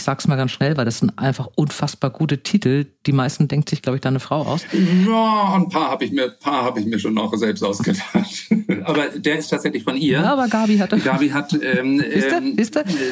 [0.00, 2.86] Ich sag's mal ganz schnell, weil das sind einfach unfassbar gute Titel.
[3.04, 4.64] Die meisten denkt sich, glaube ich, deine Frau aus.
[4.72, 8.48] Ja, ein paar habe ich mir, paar habe ich mir schon noch selbst ausgedacht.
[8.84, 10.20] aber der ist tatsächlich von ihr.
[10.20, 10.98] Ja, aber Gabi hatte.
[11.00, 12.56] Gabi hat, ähm, ähm,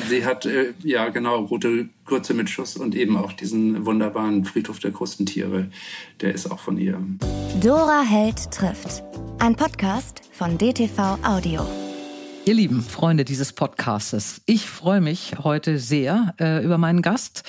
[0.08, 4.78] sie hat, äh, ja genau, rote Kurze mit Schuss und eben auch diesen wunderbaren Friedhof
[4.78, 5.66] der Krustentiere.
[6.22, 6.98] Der ist auch von ihr.
[7.62, 9.02] Dora Held trifft.
[9.40, 11.87] Ein Podcast von DTV Audio.
[12.48, 17.42] Ihr lieben Freunde dieses Podcastes, ich freue mich heute sehr äh, über meinen Gast,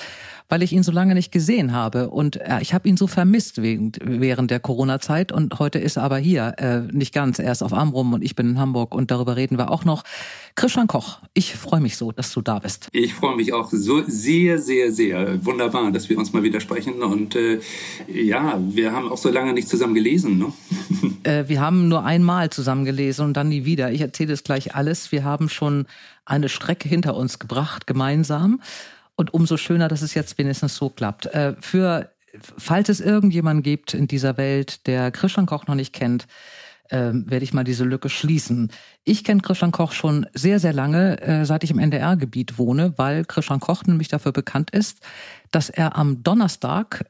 [0.50, 3.62] weil ich ihn so lange nicht gesehen habe und äh, ich habe ihn so vermisst
[3.62, 7.62] wegen, während der Corona-Zeit und heute ist er aber hier, äh, nicht ganz, er ist
[7.62, 10.02] auf Amrum und ich bin in Hamburg und darüber reden wir auch noch.
[10.56, 12.88] Christian Koch, ich freue mich so, dass du da bist.
[12.92, 15.44] Ich freue mich auch so sehr, sehr, sehr.
[15.44, 17.60] Wunderbar, dass wir uns mal wieder sprechen und äh,
[18.12, 20.52] ja, wir haben auch so lange nicht zusammen gelesen, ne?
[21.22, 23.92] Äh, wir haben nur einmal zusammen gelesen und dann nie wieder.
[23.92, 25.12] Ich erzähle es gleich alles.
[25.12, 25.86] Wir haben schon
[26.24, 28.60] eine Strecke hinter uns gebracht, gemeinsam.
[29.20, 31.26] Und umso schöner, dass es jetzt wenigstens so klappt.
[31.26, 32.10] Äh, für,
[32.56, 36.26] falls es irgendjemanden gibt in dieser Welt, der Christian Koch noch nicht kennt,
[36.90, 38.72] ähm, werde ich mal diese Lücke schließen.
[39.04, 43.26] Ich kenne Christian Koch schon sehr, sehr lange, äh, seit ich im NDR-Gebiet wohne, weil
[43.26, 45.00] Christian Koch nämlich dafür bekannt ist,
[45.50, 47.04] dass er am Donnerstag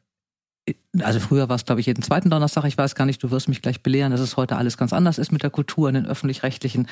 [1.02, 2.64] also früher war es, glaube ich, jeden zweiten Donnerstag.
[2.64, 5.18] Ich weiß gar nicht, du wirst mich gleich belehren, dass es heute alles ganz anders
[5.18, 6.88] ist mit der Kultur in den öffentlich-rechtlichen.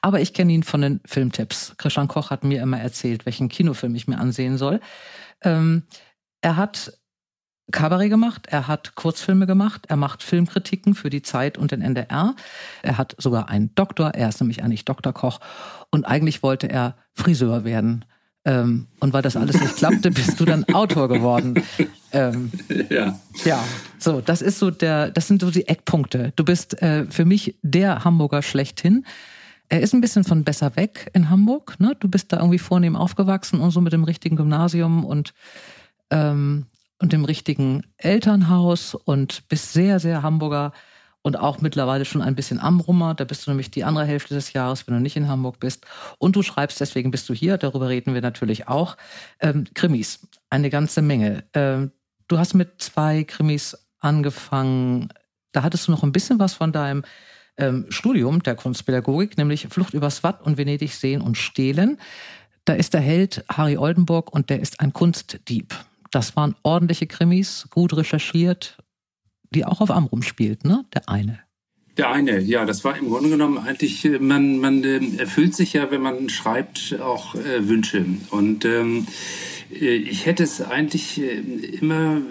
[0.00, 1.74] Aber ich kenne ihn von den Filmtipps.
[1.78, 4.80] Christian Koch hat mir immer erzählt, welchen Kinofilm ich mir ansehen soll.
[5.42, 5.84] Ähm,
[6.40, 6.98] er hat
[7.70, 12.34] Kabarett gemacht, er hat Kurzfilme gemacht, er macht Filmkritiken für die Zeit und den NDR.
[12.82, 15.12] Er hat sogar einen Doktor, er ist nämlich eigentlich Dr.
[15.12, 15.40] Koch.
[15.90, 18.04] Und eigentlich wollte er Friseur werden.
[18.44, 21.62] Ähm, und weil das alles nicht klappte, bist du dann Autor geworden.
[22.12, 22.50] Ähm,
[22.90, 23.18] ja.
[23.44, 23.64] Ja,
[23.98, 26.32] so, das ist so der, das sind so die Eckpunkte.
[26.36, 29.06] Du bist äh, für mich der Hamburger schlechthin.
[29.68, 31.96] Er ist ein bisschen von besser weg in Hamburg, ne?
[31.98, 35.32] Du bist da irgendwie vornehm aufgewachsen und so mit dem richtigen Gymnasium und,
[36.10, 36.66] ähm,
[36.98, 40.72] und dem richtigen Elternhaus und bist sehr, sehr Hamburger
[41.22, 43.14] und auch mittlerweile schon ein bisschen am Rummer.
[43.14, 45.86] Da bist du nämlich die andere Hälfte des Jahres, wenn du nicht in Hamburg bist.
[46.18, 48.96] Und du schreibst, deswegen bist du hier, darüber reden wir natürlich auch.
[49.40, 51.44] Ähm, Krimis, eine ganze Menge.
[51.54, 51.92] Ähm,
[52.28, 55.08] du hast mit zwei Krimis angefangen.
[55.52, 57.04] Da hattest du noch ein bisschen was von deinem
[57.56, 61.98] ähm, Studium der Kunstpädagogik, nämlich Flucht übers Watt und Venedig sehen und stehlen.
[62.64, 65.74] Da ist der Held Harry Oldenburg und der ist ein Kunstdieb.
[66.10, 68.76] Das waren ordentliche Krimis, gut recherchiert,
[69.52, 70.84] die auch auf Amrum spielt, ne?
[70.94, 71.40] Der eine.
[71.98, 75.74] Der eine, ja, das war im Grunde genommen eigentlich, äh, man, man äh, erfüllt sich
[75.74, 78.06] ja, wenn man schreibt, auch äh, Wünsche.
[78.30, 79.06] Und ähm,
[79.70, 81.20] äh, ich hätte es eigentlich
[81.82, 82.22] immer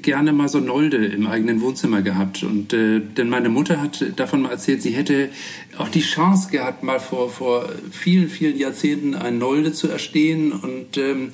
[0.00, 2.42] gerne mal so Nolde im eigenen Wohnzimmer gehabt.
[2.42, 5.28] Und äh, denn meine Mutter hat davon mal erzählt, sie hätte
[5.76, 10.52] auch die Chance gehabt, mal vor, vor vielen, vielen Jahrzehnten ein Nolde zu erstehen.
[10.52, 11.32] Und ähm,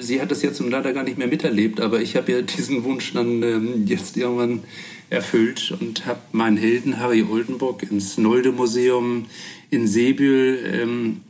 [0.00, 2.84] sie hat das jetzt nun leider gar nicht mehr miterlebt, aber ich habe ja diesen
[2.84, 4.60] Wunsch dann ähm, jetzt irgendwann
[5.12, 9.26] erfüllt und habe meinen Helden Harry Oldenburg ins Nolde-Museum
[9.70, 11.20] in Seebühl, ähm,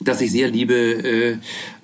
[0.00, 1.36] das ich sehr liebe, äh,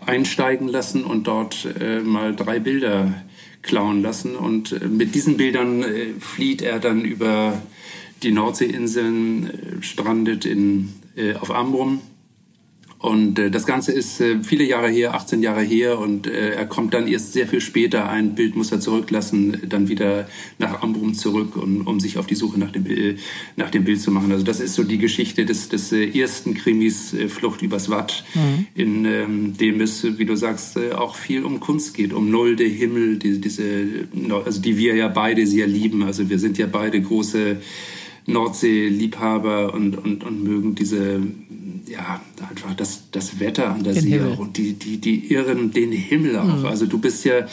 [0.04, 3.24] einsteigen lassen und dort äh, mal drei Bilder
[3.62, 4.36] klauen lassen.
[4.36, 7.60] Und äh, mit diesen Bildern äh, flieht er dann über
[8.22, 12.00] die Nordseeinseln, äh, strandet in, äh, auf Amrum
[13.00, 16.66] und äh, das Ganze ist äh, viele Jahre her, 18 Jahre her, und äh, er
[16.66, 18.10] kommt dann erst sehr viel später.
[18.10, 20.28] Ein Bild muss er zurücklassen, dann wieder
[20.58, 23.16] nach Ambrum zurück, um, um sich auf die Suche nach dem, äh,
[23.56, 24.30] nach dem Bild zu machen.
[24.30, 28.22] Also das ist so die Geschichte des, des äh, ersten Krimis äh, Flucht übers Watt,
[28.34, 28.66] mhm.
[28.74, 32.64] in ähm, dem es, wie du sagst, äh, auch viel um Kunst geht, um Nolde,
[32.64, 33.64] Himmel, die, diese,
[34.44, 36.02] also die wir ja beide sehr lieben.
[36.02, 37.56] Also wir sind ja beide große
[38.26, 41.20] Nordsee-Liebhaber und, und, und mögen diese
[41.90, 44.32] ja, einfach das, das Wetter an der den See Himmel.
[44.32, 46.58] auch und die, die, die Irren, den Himmel auch.
[46.58, 46.66] Mhm.
[46.66, 47.46] Also du bist ja,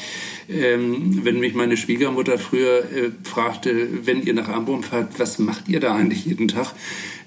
[0.47, 5.67] ähm, wenn mich meine Schwiegermutter früher äh, fragte, wenn ihr nach Ambrum fahrt, was macht
[5.67, 6.73] ihr da eigentlich jeden Tag?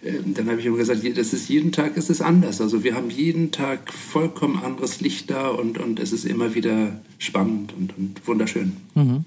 [0.04, 2.60] Ähm, dann habe ich immer gesagt, das ist jeden Tag ist es anders.
[2.60, 7.00] Also wir haben jeden Tag vollkommen anderes Licht da und, und es ist immer wieder
[7.18, 8.76] spannend und, und wunderschön.
[8.94, 9.24] Mhm.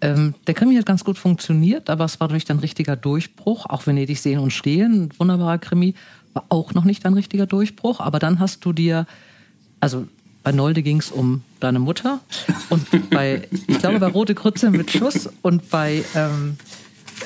[0.00, 3.66] Ähm, der Krimi hat ganz gut funktioniert, aber es war durch dann richtiger Durchbruch.
[3.66, 5.94] Auch Venedig sehen und stehen, ein wunderbarer Krimi
[6.34, 9.06] war auch noch nicht ein richtiger Durchbruch, aber dann hast du dir,
[9.80, 10.06] also
[10.42, 12.20] bei Nolde ging es um deine Mutter
[12.68, 16.58] und bei, ich glaube, bei Rote Krütze mit Schuss und bei ähm,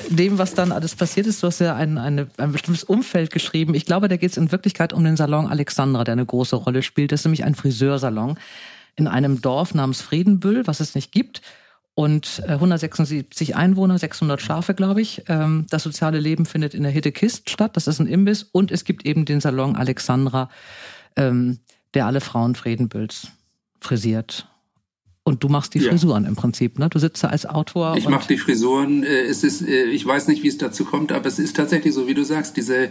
[0.09, 3.75] dem, was dann alles passiert ist, du hast ja ein, eine, ein bestimmtes Umfeld geschrieben.
[3.75, 6.81] Ich glaube, da geht es in Wirklichkeit um den Salon Alexandra, der eine große Rolle
[6.81, 7.11] spielt.
[7.11, 8.39] Das ist nämlich ein Friseursalon
[8.95, 11.41] in einem Dorf namens Friedenbüll, was es nicht gibt
[11.93, 15.23] und 176 äh, Einwohner, 600 Schafe, glaube ich.
[15.27, 17.75] Ähm, das soziale Leben findet in der Hitte Kist statt.
[17.75, 18.43] Das ist ein Imbiss.
[18.43, 20.49] Und es gibt eben den Salon Alexandra,
[21.15, 21.59] ähm,
[21.93, 23.27] der alle Frauen Friedenbülls
[23.79, 24.47] frisiert.
[25.23, 25.91] Und du machst die Ja.
[25.91, 26.89] Frisuren im Prinzip, ne?
[26.89, 27.95] Du sitzt da als Autor.
[27.95, 29.03] Ich mache die Frisuren.
[29.03, 31.93] äh, Es ist, äh, ich weiß nicht, wie es dazu kommt, aber es ist tatsächlich
[31.93, 32.57] so, wie du sagst.
[32.57, 32.89] Diese,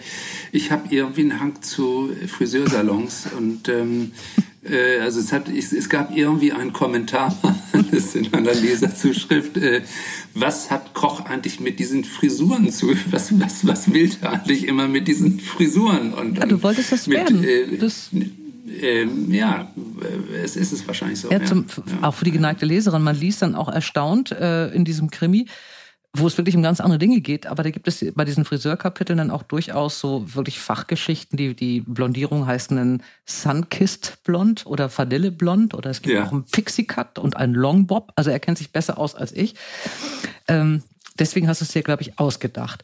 [0.53, 4.43] ich habe irgendwie einen Hang zu Friseursalons und ähm, äh,
[5.03, 7.35] also es hat, es, gab irgendwie einen Kommentar
[8.15, 9.57] in einer Leserzuschrift.
[9.57, 9.83] Äh,
[10.35, 12.95] was hat Koch eigentlich mit diesen Frisuren zu?
[13.11, 16.13] Was was was will er eigentlich immer mit diesen Frisuren?
[16.13, 17.43] Und, Ja, du wolltest das mit, werden.
[17.45, 18.11] Äh, Das-
[18.83, 21.31] ähm, ja, äh, es ist es wahrscheinlich so.
[21.31, 22.07] Ja, zum, ja.
[22.09, 23.03] Auch für die geneigte Leserin.
[23.03, 25.47] Man liest dann auch erstaunt äh, in diesem Krimi,
[26.17, 27.47] wo es wirklich um ganz andere Dinge geht.
[27.47, 31.37] Aber da gibt es bei diesen Friseurkapiteln dann auch durchaus so wirklich Fachgeschichten.
[31.37, 36.25] Die, die Blondierung heißt einen Sunkissed Blond oder Vanille Blond oder es gibt Ja.
[36.27, 38.13] auch einen Pixie Cut und einen Long Bob.
[38.17, 39.55] Also er kennt sich besser aus als ich.
[40.49, 40.83] Ähm,
[41.19, 42.83] deswegen hast du es dir, glaube ich, ausgedacht.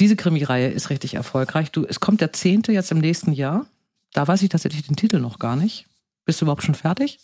[0.00, 1.70] Diese Krimireihe ist richtig erfolgreich.
[1.70, 3.66] Du, es kommt der zehnte jetzt im nächsten Jahr.
[4.12, 5.86] Da weiß ich tatsächlich den Titel noch gar nicht.
[6.24, 7.20] Bist du überhaupt schon fertig?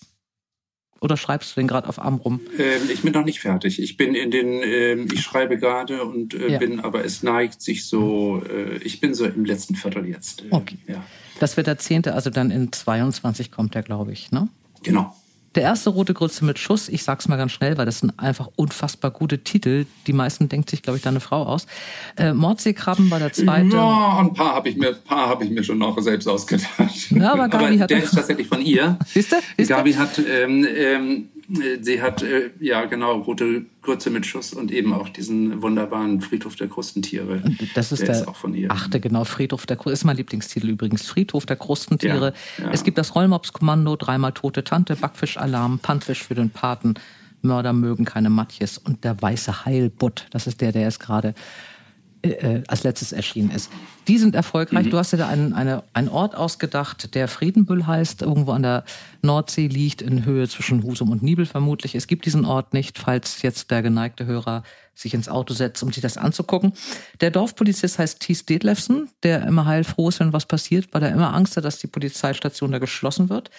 [1.00, 2.40] Oder schreibst du den gerade auf Arm rum?
[2.58, 3.80] Ähm, ich bin noch nicht fertig.
[3.82, 6.58] Ich bin in den, ähm, ich schreibe gerade und äh, Ja.
[6.58, 10.42] bin, aber es neigt sich so, äh, ich bin so im letzten Viertel jetzt.
[10.42, 10.76] Äh, Okay.
[10.86, 11.02] Ja,
[11.40, 14.30] Das wird der zehnte, also dann in 22 kommt der, glaube ich.
[14.30, 14.48] Ne?
[14.82, 15.14] genau.
[15.56, 18.48] Der erste Rote Grütze mit Schuss, ich sag's mal ganz schnell, weil das sind einfach
[18.54, 19.86] unfassbar gute Titel.
[20.06, 21.66] Die meisten denkt sich, glaube ich, deine Frau aus.
[22.16, 23.74] Äh, Mordseekrabben war der zweite.
[23.74, 27.10] Ja, ein paar habe ich mir, ein paar habe ich mir schon noch selbst ausgedacht.
[27.10, 28.96] Ja, aber Gabi hat der ist tatsächlich von ihr.
[29.06, 29.36] Siehste?
[29.56, 29.74] Siehste?
[29.74, 31.39] Gabi hat, ähm, ähm, äh,
[31.80, 36.56] sie hat, äh, ja genau, rote Kurze mit Schuss und eben auch diesen wunderbaren Friedhof
[36.56, 37.42] der Krustentiere.
[37.74, 38.70] Das ist der, der ist auch von ihr.
[38.70, 39.24] achte, genau.
[39.24, 39.94] Friedhof der Krustentiere.
[39.94, 41.06] Ist mein Lieblingstitel übrigens.
[41.06, 42.34] Friedhof der Krustentiere.
[42.58, 42.70] Ja, ja.
[42.72, 46.94] Es gibt das Rollmopskommando, dreimal tote Tante, Backfischalarm, Pannfisch für den Paten,
[47.42, 50.26] Mörder mögen keine Matjes und der weiße Heilbutt.
[50.30, 51.34] Das ist der, der jetzt gerade
[52.22, 53.70] äh, als letztes erschienen ist.
[54.08, 54.86] Die sind erfolgreich.
[54.86, 54.90] Mhm.
[54.90, 58.84] Du hast dir da einen, eine, einen Ort ausgedacht, der Friedenbüll heißt, irgendwo an der
[59.22, 61.94] Nordsee liegt, in Höhe zwischen Husum und Nibel vermutlich.
[61.94, 64.62] Es gibt diesen Ort nicht, falls jetzt der geneigte Hörer
[64.94, 66.72] sich ins Auto setzt, um sich das anzugucken.
[67.20, 71.34] Der Dorfpolizist heißt Thies Detlefsen, der immer heilfroh ist, wenn was passiert, weil er immer
[71.34, 73.50] Angst hat, dass die Polizeistation da geschlossen wird.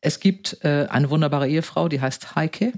[0.00, 2.72] Es gibt äh, eine wunderbare Ehefrau, die heißt Heike.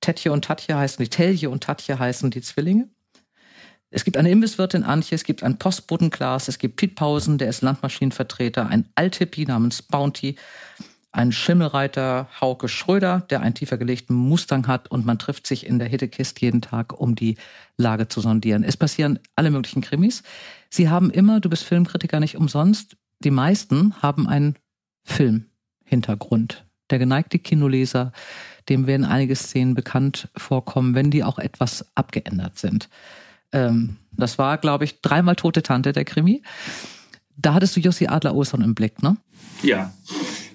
[0.00, 2.88] Tetje und Tatje heißen, die Telje und Tatje heißen die Zwillinge.
[3.90, 7.48] Es gibt eine Imbisswirtin Antje, es gibt einen Postboten Klaas, es gibt Piet Pausen, der
[7.48, 10.36] ist Landmaschinenvertreter, ein Althippie namens Bounty,
[11.10, 15.80] ein Schimmelreiter Hauke Schröder, der einen tiefer gelegten Mustang hat und man trifft sich in
[15.80, 17.36] der Hittekist jeden Tag, um die
[17.76, 18.62] Lage zu sondieren.
[18.62, 20.22] Es passieren alle möglichen Krimis.
[20.68, 24.54] Sie haben immer, du bist Filmkritiker nicht umsonst, die meisten haben einen
[25.02, 26.64] Filmhintergrund.
[26.90, 28.12] Der geneigte Kinoleser,
[28.68, 32.88] dem werden einige Szenen bekannt vorkommen, wenn die auch etwas abgeändert sind.
[33.52, 36.42] Ähm, das war, glaube ich, dreimal tote Tante, der Krimi.
[37.36, 39.16] Da hattest du Jussi Adler-Olsson im Blick, ne?
[39.62, 39.92] Ja,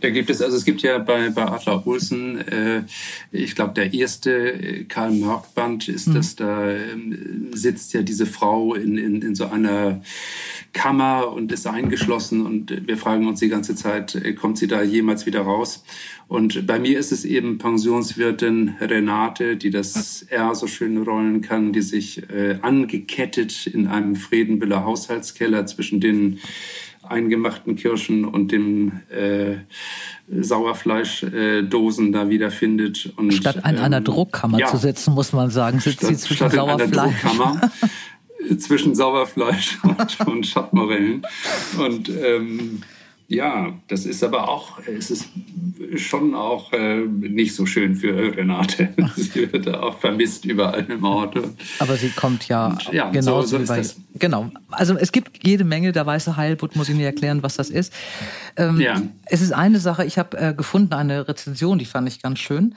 [0.05, 2.83] da gibt es, also es gibt ja bei, bei Adler Olsen, äh,
[3.31, 8.75] ich glaube, der erste äh, Karl Mörk-Band ist, dass da ähm, sitzt ja diese Frau
[8.75, 10.01] in, in, in so einer
[10.73, 14.83] Kammer und ist eingeschlossen und wir fragen uns die ganze Zeit, äh, kommt sie da
[14.83, 15.83] jemals wieder raus?
[16.27, 21.73] Und bei mir ist es eben Pensionswirtin Renate, die das R so schön rollen kann,
[21.73, 26.39] die sich äh, angekettet in einem Friedenbüller Haushaltskeller zwischen den
[27.09, 29.57] eingemachten Kirschen und dem äh,
[30.27, 33.13] Sauerfleischdosen äh, da wiederfindet.
[33.17, 36.19] Und, Statt an einer ähm, Druckkammer ja, zu sitzen, muss man sagen, sitzt sie statt,
[36.19, 37.21] zwischen statt in einer Sauerfleisch.
[37.21, 37.71] Druckkammer
[38.59, 41.25] zwischen Sauerfleisch und, und Schattmorellen.
[41.77, 42.81] Und ähm,
[43.27, 45.27] ja, das ist aber auch, es ist
[45.97, 48.89] schon auch äh, nicht so schön für Renate.
[49.15, 51.35] Sie wird da auch vermisst überall im Ort.
[51.79, 53.81] Aber sie kommt ja, Und ja, genauso so- so bei.
[54.19, 54.51] Genau.
[54.71, 57.91] Also es gibt jede Menge, der weiße Heilbutt, muss ich nicht erklären, was das ist.
[58.57, 59.01] Ähm, Ja.
[59.25, 62.75] Es ist eine Sache, ich habe äh, gefunden, eine Rezension, die fand ich ganz schön,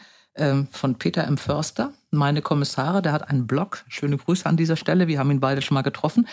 [0.71, 1.37] von Peter M.
[1.37, 3.85] Förster, meine Kommissare, der hat einen Blog.
[3.89, 6.27] Schöne Grüße an dieser Stelle, wir haben ihn beide schon mal getroffen.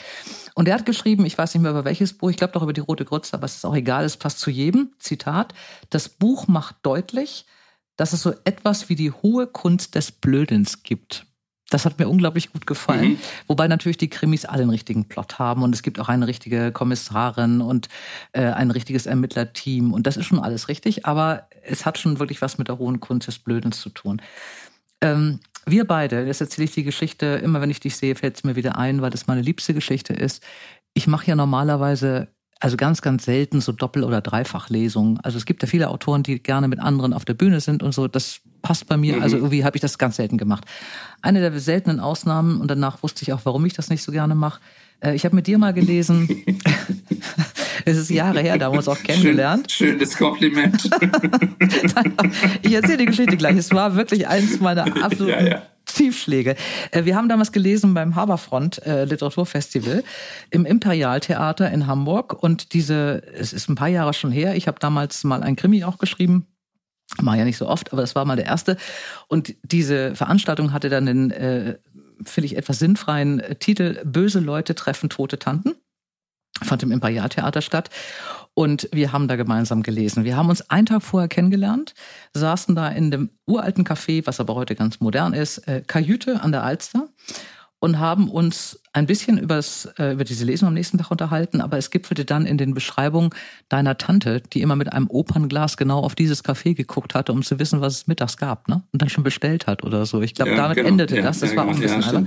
[0.53, 2.73] Und er hat geschrieben, ich weiß nicht mehr über welches Buch, ich glaube doch über
[2.73, 4.93] die Rote Grütze, aber es ist auch egal, es passt zu jedem.
[4.99, 5.53] Zitat,
[5.89, 7.45] das Buch macht deutlich,
[7.97, 11.25] dass es so etwas wie die hohe Kunst des Blödens gibt.
[11.69, 13.13] Das hat mir unglaublich gut gefallen.
[13.13, 13.19] Mhm.
[13.47, 16.71] Wobei natürlich die Krimis alle einen richtigen Plot haben und es gibt auch eine richtige
[16.71, 17.89] Kommissarin und
[18.33, 22.41] äh, ein richtiges Ermittlerteam und das ist schon alles richtig, aber es hat schon wirklich
[22.41, 24.21] was mit der hohen Kunst des Blödens zu tun.
[25.01, 28.43] Ähm, wir beide, jetzt erzähle ich die Geschichte, immer wenn ich dich sehe, fällt es
[28.43, 30.43] mir wieder ein, weil das meine liebste Geschichte ist.
[30.93, 32.27] Ich mache ja normalerweise,
[32.59, 35.19] also ganz, ganz selten so Doppel- oder Dreifachlesungen.
[35.21, 37.93] Also es gibt ja viele Autoren, die gerne mit anderen auf der Bühne sind und
[37.93, 38.07] so.
[38.07, 39.21] Das passt bei mir.
[39.21, 40.65] Also irgendwie habe ich das ganz selten gemacht.
[41.21, 44.35] Eine der seltenen Ausnahmen, und danach wusste ich auch, warum ich das nicht so gerne
[44.35, 44.61] mache.
[45.01, 46.29] Äh, Ich habe mit dir mal gelesen,
[47.85, 49.71] Es ist Jahre her, da haben wir uns auch kennengelernt.
[49.71, 50.89] Schön, schönes Kompliment.
[52.63, 53.57] ich erzähle die Geschichte gleich.
[53.57, 55.61] Es war wirklich eins meiner absoluten ja, ja.
[55.85, 56.55] Tiefschläge.
[56.91, 60.03] Äh, wir haben damals gelesen beim Haberfront äh, Literaturfestival
[60.49, 64.79] im Imperialtheater in Hamburg und diese, es ist ein paar Jahre schon her, ich habe
[64.79, 66.47] damals mal ein Krimi auch geschrieben,
[67.21, 68.77] Mach ja nicht so oft, aber das war mal der erste.
[69.27, 71.77] Und diese Veranstaltung hatte dann den, äh,
[72.23, 75.75] finde ich, etwas sinnfreien äh, Titel Böse Leute treffen tote Tanten.
[76.63, 77.89] Fand im Imperialtheater statt.
[78.53, 80.23] Und wir haben da gemeinsam gelesen.
[80.23, 81.93] Wir haben uns einen Tag vorher kennengelernt,
[82.33, 86.53] saßen da in dem uralten Café, was aber heute ganz modern ist, äh, Kajüte an
[86.53, 87.09] der Alster
[87.79, 91.77] und haben uns ein bisschen übers, äh, über diese Lesung am nächsten Tag unterhalten, aber
[91.77, 93.31] es gipfelte dann in den Beschreibungen
[93.69, 97.59] deiner Tante, die immer mit einem Opernglas genau auf dieses Café geguckt hatte, um zu
[97.59, 98.83] wissen, was es mittags gab, ne?
[98.91, 100.21] Und dann schon bestellt hat oder so.
[100.21, 100.89] Ich glaube, ja, damit genau.
[100.89, 101.39] endete ja, das.
[101.39, 102.25] Das ja, war auch ein bisschen ja, albern.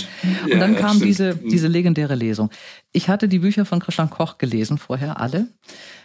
[0.53, 1.49] Und dann kam diese, mhm.
[1.49, 2.51] diese legendäre Lesung.
[2.93, 5.49] Ich hatte die Bücher von Christian Koch gelesen vorher, alle.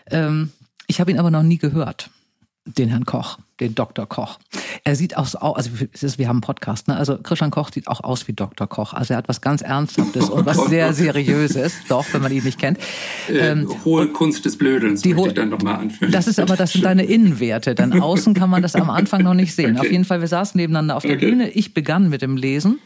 [0.10, 0.52] Ähm,
[0.88, 2.10] ich habe ihn aber noch nie gehört
[2.66, 4.08] den Herrn Koch, den Dr.
[4.08, 4.40] Koch.
[4.86, 6.96] Er sieht auch, also wir haben einen Podcast, ne?
[6.96, 8.68] Also Christian Koch sieht auch aus wie Dr.
[8.68, 8.94] Koch.
[8.94, 12.60] Also er hat was ganz Ernsthaftes und was sehr Seriöses, doch, wenn man ihn nicht
[12.60, 12.78] kennt.
[13.30, 16.12] Äh, ähm, hohe Kunst des Blödens, die möchte ich dann nochmal anführen.
[16.12, 17.76] Das ist aber, das sind deine Innenwerte.
[17.76, 19.78] Denn außen kann man das am Anfang noch nicht sehen.
[19.78, 19.88] Okay.
[19.88, 21.30] Auf jeden Fall, wir saßen nebeneinander auf der okay.
[21.30, 21.50] Bühne.
[21.50, 22.80] Ich begann mit dem Lesen,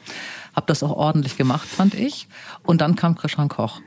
[0.56, 2.28] habe das auch ordentlich gemacht, fand ich.
[2.64, 3.80] Und dann kam Christian Koch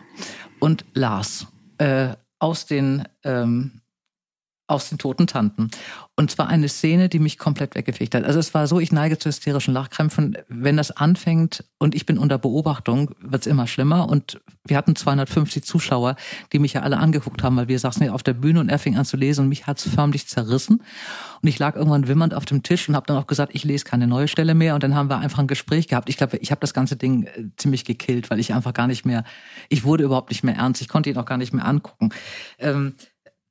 [0.60, 3.79] und las äh, aus den ähm,
[4.70, 5.68] aus den toten Tanten.
[6.16, 8.24] Und zwar eine Szene, die mich komplett weggefegt hat.
[8.24, 10.36] Also es war so, ich neige zu hysterischen Lachkrämpfen.
[10.48, 14.08] Wenn das anfängt und ich bin unter Beobachtung, wird's immer schlimmer.
[14.08, 16.16] Und wir hatten 250 Zuschauer,
[16.52, 18.78] die mich ja alle angeguckt haben, weil wir saßen ja auf der Bühne und er
[18.78, 20.82] fing an zu lesen und mich hat's förmlich zerrissen.
[21.42, 23.84] Und ich lag irgendwann wimmernd auf dem Tisch und habe dann auch gesagt, ich lese
[23.84, 24.74] keine neue Stelle mehr.
[24.74, 26.08] Und dann haben wir einfach ein Gespräch gehabt.
[26.10, 29.06] Ich glaube, ich habe das ganze Ding äh, ziemlich gekillt, weil ich einfach gar nicht
[29.06, 29.24] mehr,
[29.68, 30.82] ich wurde überhaupt nicht mehr ernst.
[30.82, 32.10] Ich konnte ihn auch gar nicht mehr angucken.
[32.58, 32.94] Ähm,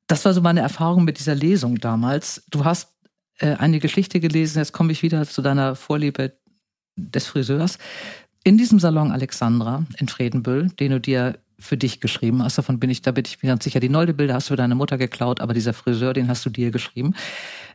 [0.10, 2.44] das war so meine Erfahrung mit dieser Lesung damals.
[2.50, 2.94] Du hast
[3.38, 6.34] äh, eine Geschichte gelesen, jetzt komme ich wieder zu deiner Vorliebe
[6.98, 7.78] des Friseurs.
[8.44, 12.90] In diesem Salon Alexandra in Fredenbüll, den du dir für dich geschrieben hast, davon bin
[12.90, 15.42] ich, da bin ich mir ganz sicher, die Nolde-Bilder hast du für deine Mutter geklaut,
[15.42, 17.14] aber dieser Friseur, den hast du dir geschrieben.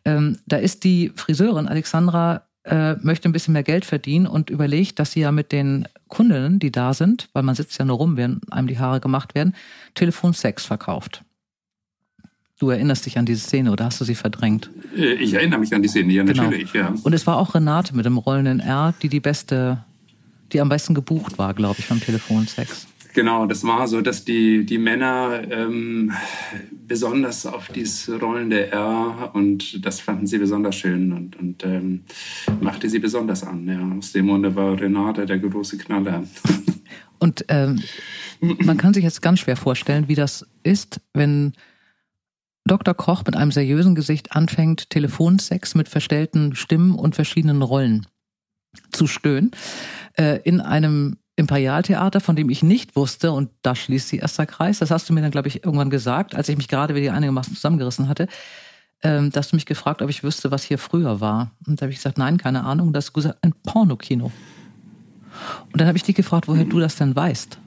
[0.05, 4.99] Ähm, da ist die Friseurin Alexandra äh, möchte ein bisschen mehr Geld verdienen und überlegt,
[4.99, 8.17] dass sie ja mit den Kundinnen, die da sind, weil man sitzt ja nur rum,
[8.17, 9.55] wenn einem die Haare gemacht werden,
[9.95, 11.23] Telefonsex verkauft.
[12.59, 14.71] Du erinnerst dich an diese Szene oder hast du sie verdrängt?
[14.97, 16.45] Äh, ich erinnere mich an die Szene, ja, genau.
[16.45, 16.95] natürlich, ja.
[17.03, 19.85] Und es war auch Renate mit dem rollenden R, die die beste,
[20.53, 22.87] die am besten gebucht war, glaube ich, beim Telefonsex.
[23.13, 26.13] Genau, das war so, dass die, die Männer ähm,
[26.87, 32.01] besonders auf dieses rollende R und das fanden sie besonders schön und, und ähm,
[32.61, 33.69] machte sie besonders an.
[33.69, 33.99] Ja.
[33.99, 36.25] Aus dem Grunde war Renate der große Knaller.
[37.21, 37.83] Und ähm,
[38.41, 41.53] man kann sich jetzt ganz schwer vorstellen, wie das ist, wenn
[42.67, 42.95] Dr.
[42.95, 48.07] Koch mit einem seriösen Gesicht anfängt, Telefonsex mit verstellten Stimmen und verschiedenen Rollen
[48.91, 49.51] zu stöhnen.
[50.15, 54.79] Äh, in einem Imperialtheater, von dem ich nicht wusste, und da schließt sich erster Kreis,
[54.79, 57.55] das hast du mir dann, glaube ich, irgendwann gesagt, als ich mich gerade wieder einigermaßen
[57.55, 58.29] zusammengerissen hatte,
[59.03, 61.51] ähm, dass du mich gefragt, ob ich wüsste, was hier früher war.
[61.67, 62.89] Und da habe ich gesagt, nein, keine Ahnung.
[62.89, 64.33] Und das ist gesagt, ein Pornokino.
[65.73, 67.59] Und dann habe ich dich gefragt, woher du das denn weißt,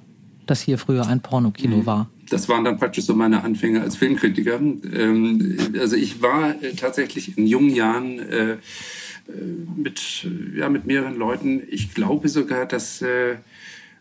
[0.47, 1.85] dass hier früher ein Pornokino mhm.
[1.85, 4.59] war das waren dann praktisch so meine Anfänge als Filmkritiker.
[4.59, 8.57] Ähm, also ich war äh, tatsächlich in jungen Jahren äh, äh,
[9.75, 11.61] mit, ja, mit mehreren Leuten.
[11.69, 13.03] Ich glaube sogar, dass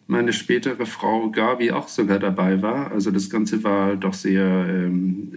[0.08, 2.92] meine spätere Frau Gabi auch sogar dabei war.
[2.92, 5.32] Also das Ganze war doch sehr, ähm,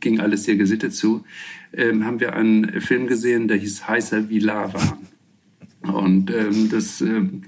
[0.00, 1.24] ging alles sehr gesittet zu.
[1.72, 4.98] Ähm, haben wir einen Film gesehen, der hieß Heißer wie Lava.
[5.82, 7.44] Und ähm, das ähm,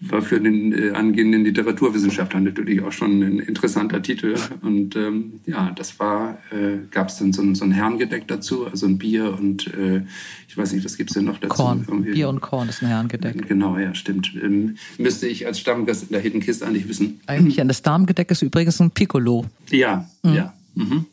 [0.00, 4.34] war für den äh, angehenden Literaturwissenschaftler natürlich auch schon ein interessanter Titel.
[4.62, 8.66] Und ähm, ja, das war, äh, gab es dann so ein, so ein Herrengedeck dazu,
[8.66, 10.02] also ein Bier und äh,
[10.48, 11.54] ich weiß nicht, was gibt's denn noch dazu?
[11.54, 11.84] Korn.
[11.86, 12.12] Irgendwie.
[12.12, 13.46] Bier und Korn ist ein Herrengedeck.
[13.46, 14.32] Genau, ja, stimmt.
[14.42, 17.20] Ähm, müsste ich als Stammgast in der Hidden Kiste eigentlich wissen.
[17.26, 19.44] Eigentlich, ja, das Darmgedeck ist übrigens ein Piccolo.
[19.70, 20.32] Ja, mhm.
[20.32, 20.54] ja.
[20.74, 21.06] Mhm.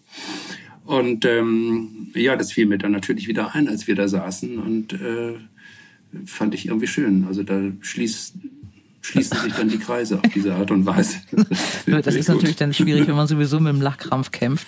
[0.85, 4.93] Und ähm, ja, das fiel mir dann natürlich wieder ein, als wir da saßen und
[4.93, 5.33] äh,
[6.25, 7.25] fand ich irgendwie schön.
[7.27, 8.35] Also da schließt
[9.07, 11.17] schließen sich dann die Kreise auf diese Art und Weise.
[11.87, 14.67] Das, das ist natürlich dann schwierig, wenn man sowieso mit dem Lachkrampf kämpft.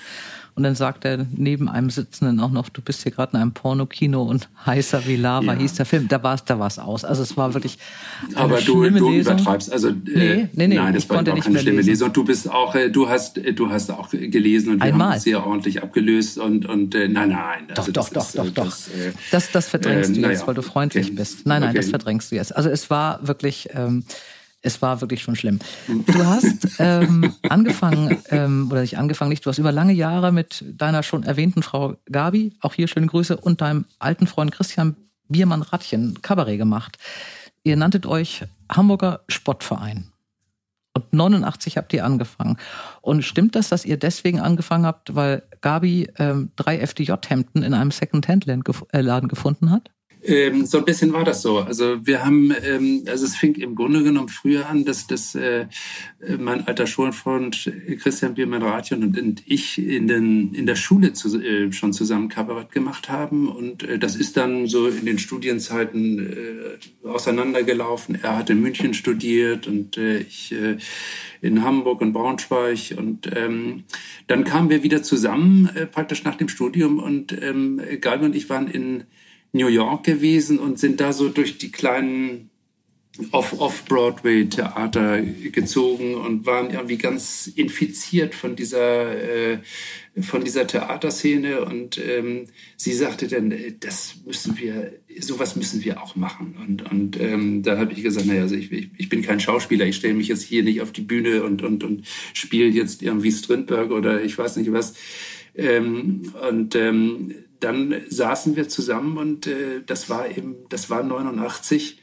[0.56, 3.52] Und dann sagt er neben einem Sitzenden auch noch, du bist hier gerade in einem
[3.54, 5.60] Pornokino und heißer wie Lava ja.
[5.60, 6.08] hieß der Film.
[6.08, 7.06] Da war es da war's aus.
[7.06, 7.78] Also es war wirklich
[8.36, 9.72] Aber du, du übertreibst.
[9.72, 12.04] Also, äh, nee, nee, nee, nein, das ich war keine schlimme lesen.
[12.06, 15.10] Und du bist auch, äh, du hast, äh, du hast auch gelesen und wir Einmal.
[15.10, 17.68] haben es sehr ordentlich abgelöst und, und nein, nein.
[17.76, 18.96] Also doch, doch, doch, doch, das, doch.
[18.96, 20.48] Äh, das, das verdrängst äh, du jetzt, ja.
[20.48, 21.16] weil du freundlich okay.
[21.16, 21.46] bist.
[21.46, 21.80] Nein, nein, okay.
[21.80, 22.56] das verdrängst du jetzt.
[22.56, 24.04] Also es war wirklich, ähm,
[24.62, 25.60] Es war wirklich schon schlimm.
[25.88, 30.66] Du hast ähm, angefangen, ähm, oder nicht angefangen, nicht, du hast über lange Jahre mit
[30.68, 34.98] deiner schon erwähnten Frau Gabi, auch hier schöne Grüße, und deinem alten Freund Christian
[35.30, 36.98] Biermann-Ratchen Kabarett gemacht.
[37.64, 40.12] Ihr nanntet euch Hamburger Sportverein.
[40.94, 42.58] Und 89 habt ihr angefangen.
[43.02, 47.92] Und stimmt das, dass ihr deswegen angefangen habt, weil Gabi ähm, drei FDJ-Hemden in einem
[47.92, 49.92] Second-Hand-Laden gefunden hat?
[50.22, 51.60] Ähm, so ein bisschen war das so.
[51.60, 55.68] Also wir haben, ähm, also es fing im Grunde genommen früher an, dass, dass äh,
[56.38, 57.72] mein alter Schulfreund
[58.02, 62.28] Christian Biermann Rathion und, und ich in, den, in der Schule zu, äh, schon zusammen
[62.28, 63.48] Kabarett gemacht haben.
[63.48, 66.20] Und äh, das ist dann so in den Studienzeiten
[67.04, 68.20] äh, auseinandergelaufen.
[68.22, 70.78] Er hat in München studiert und äh, ich äh,
[71.42, 72.94] in Hamburg und Braunschweig.
[72.98, 73.86] Und ähm,
[74.28, 77.00] dann kamen wir wieder zusammen, äh, praktisch nach dem Studium.
[77.00, 79.06] Und ähm, Galbe und ich waren in
[79.52, 82.50] New York gewesen und sind da so durch die kleinen
[83.32, 89.60] Off-Broadway-Theater gezogen und waren irgendwie ganz infiziert von dieser, äh,
[90.22, 91.66] von dieser Theaterszene.
[91.66, 92.46] Und ähm,
[92.78, 96.56] sie sagte dann, äh, das müssen wir, sowas müssen wir auch machen.
[96.66, 99.86] Und, und ähm, da habe ich gesagt, naja, also ich, ich, ich bin kein Schauspieler,
[99.86, 103.32] ich stelle mich jetzt hier nicht auf die Bühne und, und, und spiele jetzt irgendwie
[103.32, 104.94] Strindberg oder ich weiß nicht was.
[105.56, 112.00] Ähm, und ähm, dann saßen wir zusammen und äh, das war eben, das war 89,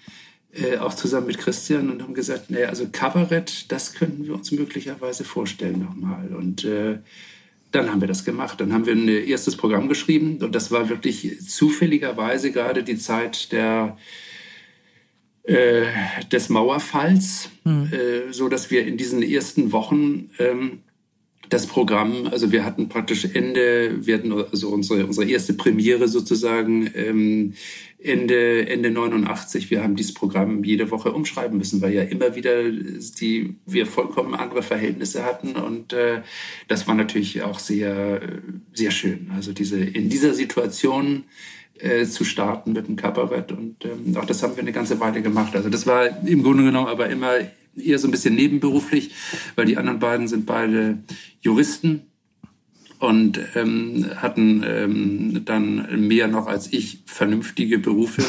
[0.52, 4.52] äh, auch zusammen mit Christian und haben gesagt, nee, also Kabarett, das könnten wir uns
[4.52, 6.34] möglicherweise vorstellen nochmal.
[6.34, 6.98] Und äh,
[7.72, 8.60] dann haben wir das gemacht.
[8.60, 13.52] Dann haben wir ein erstes Programm geschrieben und das war wirklich zufälligerweise gerade die Zeit
[13.52, 13.98] der
[15.42, 15.84] äh,
[16.32, 17.90] des Mauerfalls, mhm.
[18.30, 20.80] so dass wir in diesen ersten Wochen ähm,
[21.48, 26.90] das Programm, also wir hatten praktisch Ende, wir hatten also unsere, unsere erste Premiere sozusagen
[26.94, 27.54] ähm,
[27.98, 29.70] Ende, Ende 89.
[29.70, 34.34] Wir haben dieses Programm jede Woche umschreiben müssen, weil ja immer wieder die, wir vollkommen
[34.34, 36.22] andere Verhältnisse hatten und äh,
[36.68, 38.20] das war natürlich auch sehr,
[38.72, 39.30] sehr schön.
[39.34, 41.24] Also diese, in dieser Situation
[41.78, 45.22] äh, zu starten mit dem Kabarett und ähm, auch das haben wir eine ganze Weile
[45.22, 45.54] gemacht.
[45.54, 47.34] Also das war im Grunde genommen aber immer
[47.76, 49.10] eher so ein bisschen nebenberuflich,
[49.54, 50.98] weil die anderen beiden sind beide
[51.40, 52.02] Juristen
[52.98, 58.22] und ähm, hatten ähm, dann mehr noch als ich vernünftige Berufe,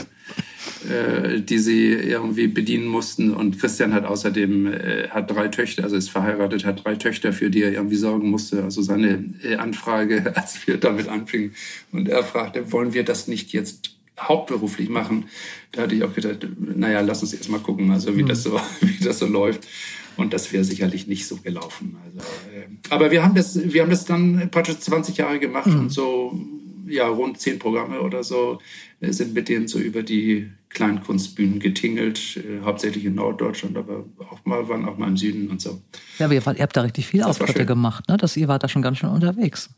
[0.90, 3.34] äh, die sie irgendwie bedienen mussten.
[3.34, 7.50] Und Christian hat außerdem äh, hat drei Töchter, also ist verheiratet, hat drei Töchter, für
[7.50, 8.64] die er irgendwie sorgen musste.
[8.64, 11.54] Also seine äh, Anfrage, als wir damit anfingen,
[11.92, 15.26] und er fragte, wollen wir das nicht jetzt hauptberuflich machen,
[15.72, 18.28] da hatte ich auch gedacht, naja, lass uns erst mal gucken, also wie, mhm.
[18.28, 19.68] das, so, wie das so läuft.
[20.16, 21.96] Und das wäre sicherlich nicht so gelaufen.
[22.04, 22.20] Also,
[22.56, 25.80] äh, aber wir haben das, wir haben das dann praktisch 20 Jahre gemacht mhm.
[25.80, 26.40] und so
[26.88, 28.60] ja rund zehn Programme oder so
[29.00, 34.44] äh, sind mit denen so über die Kleinkunstbühnen getingelt, äh, hauptsächlich in Norddeutschland, aber auch
[34.46, 35.82] mal waren auch mal im Süden und so.
[36.20, 38.18] Ja, aber ihr, ihr habt da richtig viel Auftritte gemacht, ne?
[38.18, 39.70] Das ihr wart da schon ganz schön unterwegs.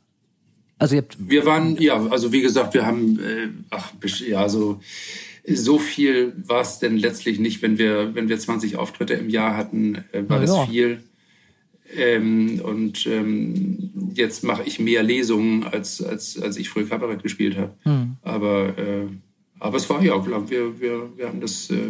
[0.80, 3.92] Also ihr habt wir waren, ja, also wie gesagt, wir haben, äh, ach,
[4.26, 4.80] ja, so,
[5.46, 9.58] so viel war es denn letztlich nicht, wenn wir, wenn wir 20 Auftritte im Jahr
[9.58, 11.04] hatten, äh, war ja, das viel.
[11.96, 17.58] Ähm, und ähm, jetzt mache ich mehr Lesungen, als, als, als ich früher Kabarett gespielt
[17.58, 17.74] habe.
[17.84, 18.16] Hm.
[18.22, 19.08] Aber, äh,
[19.60, 21.90] aber es war ja, klar, wir, wir, wir haben das äh,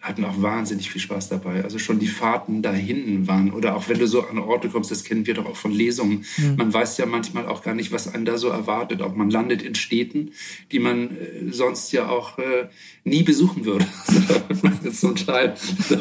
[0.00, 1.62] hatten auch wahnsinnig viel Spaß dabei.
[1.62, 5.04] Also schon die Fahrten dahin waren oder auch wenn du so an Orte kommst, das
[5.04, 6.24] kennen wir doch auch von Lesungen.
[6.38, 6.56] Mhm.
[6.56, 9.02] Man weiß ja manchmal auch gar nicht, was einen da so erwartet.
[9.02, 10.32] Auch man landet in Städten,
[10.72, 12.68] die man äh, sonst ja auch äh,
[13.04, 13.86] nie besuchen würde.
[14.92, 15.54] zum Teil,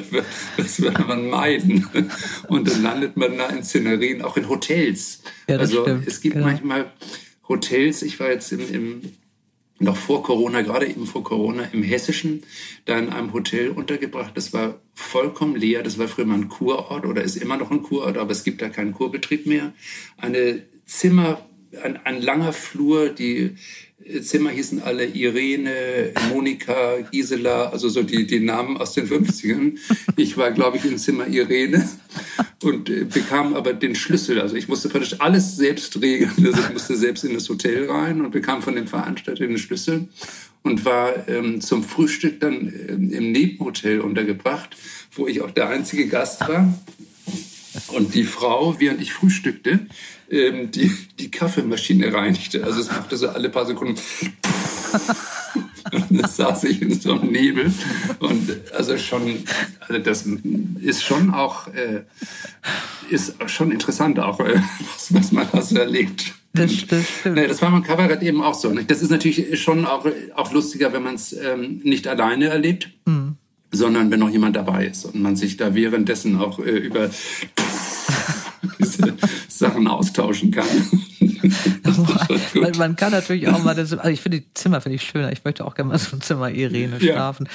[0.58, 1.88] das würde man meiden.
[2.48, 5.24] Und dann landet man da in Szenerien, auch in Hotels.
[5.50, 6.08] Ja, also stimmt.
[6.08, 6.48] es gibt genau.
[6.48, 6.92] manchmal
[7.50, 9.02] Hotels, ich war jetzt im, im
[9.80, 12.44] noch vor Corona, gerade eben vor Corona, im Hessischen,
[12.86, 14.36] da in einem Hotel untergebracht.
[14.36, 15.84] Das war vollkommen leer.
[15.84, 18.62] Das war früher mal ein Kurort oder ist immer noch ein Kurort, aber es gibt
[18.62, 19.74] da keinen Kurbetrieb mehr.
[20.18, 21.46] Eine Zimmer,
[21.82, 23.56] ein, ein langer Flur, die
[24.22, 29.78] Zimmer hießen alle Irene, Monika, Gisela, also so die, die Namen aus den 50ern.
[30.16, 31.88] Ich war, glaube ich, im Zimmer Irene
[32.64, 34.40] und äh, bekam aber den Schlüssel.
[34.42, 36.32] Also ich musste praktisch alles selbst regeln.
[36.46, 40.08] Also ich musste selbst in das Hotel rein und bekam von dem Veranstalter den Schlüssel
[40.64, 44.76] und war ähm, zum Frühstück dann ähm, im Nebenhotel untergebracht,
[45.14, 46.74] wo ich auch der einzige Gast war.
[47.90, 49.80] Und die Frau, während ich frühstückte,
[50.30, 52.64] ähm, die, die Kaffeemaschine reinigte.
[52.64, 54.00] Also es machte so alle paar Sekunden.
[55.92, 57.72] und dann saß ich in so einem Nebel.
[58.20, 59.44] Und also schon,
[59.80, 60.26] also das
[60.82, 62.04] ist schon auch, äh,
[63.10, 64.62] ist schon interessant auch, äh,
[64.94, 66.34] was, was man da so erlebt.
[66.54, 67.36] Das, das stimmt.
[67.36, 68.70] Nee, das war beim Kabarett eben auch so.
[68.70, 68.90] Nicht?
[68.90, 72.90] Das ist natürlich schon auch, auch lustiger, wenn man es ähm, nicht alleine erlebt.
[73.06, 73.38] Mhm
[73.72, 77.10] sondern wenn noch jemand dabei ist und man sich da währenddessen auch äh, über
[78.80, 79.14] diese
[79.48, 80.66] Sachen austauschen kann.
[82.54, 85.32] man, man, kann natürlich auch mal, das, also ich finde die Zimmer finde ich schöner.
[85.32, 87.46] Ich möchte auch gerne mal so ein Zimmer Irene schlafen.
[87.46, 87.52] Ja.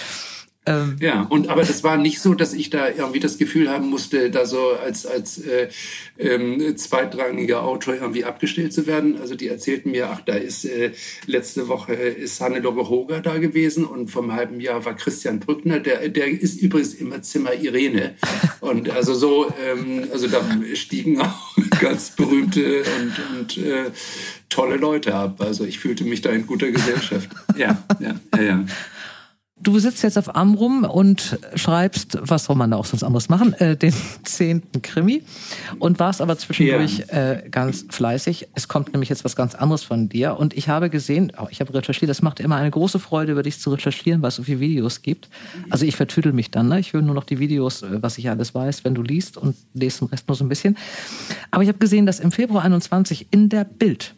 [0.66, 3.90] Ähm, ja, und aber das war nicht so, dass ich da irgendwie das Gefühl haben
[3.90, 5.68] musste, da so als als äh,
[6.18, 9.20] ähm, zweitrangiger Autor irgendwie abgestellt zu werden.
[9.20, 10.92] Also die erzählten mir, ach, da ist äh,
[11.26, 16.08] letzte Woche ist Hannelore Hoger da gewesen und vom halben Jahr war Christian Brückner, der
[16.08, 18.14] der ist übrigens immer Zimmer Irene.
[18.60, 20.40] Und also so, ähm, also da
[20.72, 23.90] stiegen auch ganz berühmte und, und äh,
[24.48, 25.40] tolle Leute ab.
[25.40, 27.28] Also ich fühlte mich da in guter Gesellschaft.
[27.56, 28.64] Ja, ja, ja, ja.
[29.64, 33.54] Du sitzt jetzt auf Amrum und schreibst, was soll man da auch sonst anderes machen,
[33.54, 35.22] äh, den zehnten Krimi
[35.78, 37.32] und warst aber zwischendurch ja.
[37.32, 38.48] äh, ganz fleißig.
[38.54, 41.60] Es kommt nämlich jetzt was ganz anderes von dir und ich habe gesehen, oh, ich
[41.60, 44.42] habe recherchiert, das macht immer eine große Freude, über dich zu recherchieren, weil es so
[44.42, 45.30] viele Videos gibt.
[45.70, 46.78] Also ich vertüdel mich dann, ne?
[46.78, 49.56] ich höre nur noch die Videos, äh, was ich alles weiß, wenn du liest und
[49.72, 50.76] lest den Rest nur so ein bisschen.
[51.50, 54.14] Aber ich habe gesehen, dass im Februar 21 in der Bild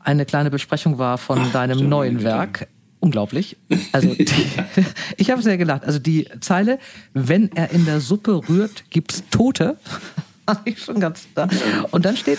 [0.00, 2.68] eine kleine Besprechung war von Ach, deinem neuen Werk
[3.00, 3.56] unglaublich.
[3.92, 4.26] Also die,
[5.16, 5.84] ich habe sehr gelacht.
[5.84, 6.78] Also die Zeile,
[7.14, 9.76] wenn er in der Suppe rührt, gibt's Tote.
[10.64, 11.48] ich schon ganz da.
[11.90, 12.38] Und dann steht,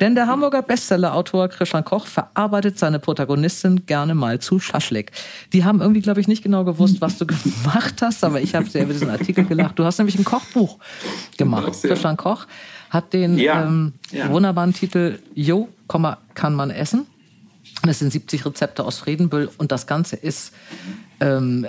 [0.00, 5.10] denn der Hamburger Bestsellerautor Christian Koch verarbeitet seine Protagonistin gerne mal zu Schaschlik.
[5.52, 8.68] Die haben irgendwie, glaube ich, nicht genau gewusst, was du gemacht hast, aber ich habe
[8.68, 9.78] sehr über diesen Artikel gelacht.
[9.78, 10.78] Du hast nämlich ein Kochbuch
[11.36, 11.72] gemacht.
[11.82, 12.46] Christian Koch
[12.90, 14.30] hat den ja, ähm, ja.
[14.30, 17.06] wunderbaren Titel Jo, kann man essen?
[17.86, 20.52] Das sind 70 Rezepte aus Friedenbüll und das Ganze ist
[21.20, 21.66] ähm,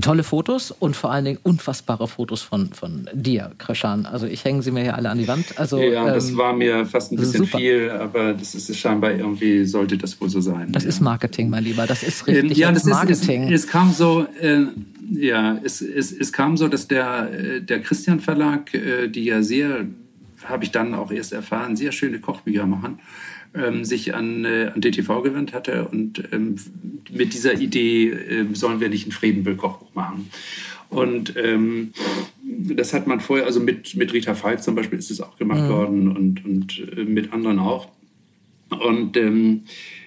[0.00, 4.06] tolle Fotos und vor allen Dingen unfassbare Fotos von, von dir, Krishan.
[4.06, 5.58] Also ich hänge sie mir hier alle an die Wand.
[5.58, 9.64] Also, ja, das ähm, war mir fast ein bisschen viel, aber das ist scheinbar irgendwie,
[9.64, 10.72] sollte das wohl so sein.
[10.72, 10.90] Das ja.
[10.90, 11.86] ist Marketing, mein Lieber.
[11.86, 13.44] Das ist richtig ja, das Marketing.
[13.44, 14.66] Ist, es, es kam so, äh,
[15.10, 19.42] ja, es, es, es kam so, dass der, äh, der Christian Verlag, äh, die ja
[19.42, 19.86] sehr,
[20.44, 22.98] habe ich dann auch erst erfahren, sehr schöne Kochbücher machen
[23.54, 26.56] ähm, sich an, äh, an DTV gewandt hatte und ähm,
[27.10, 30.30] mit dieser Idee äh, sollen wir nicht ein Friedenbild-Kochbuch machen.
[30.90, 31.92] Und ähm,
[32.42, 35.64] das hat man vorher, also mit, mit Rita Falk zum Beispiel ist es auch gemacht
[35.64, 35.68] mhm.
[35.68, 37.88] worden und, und äh, mit anderen auch.
[38.70, 39.97] Und ähm, äh,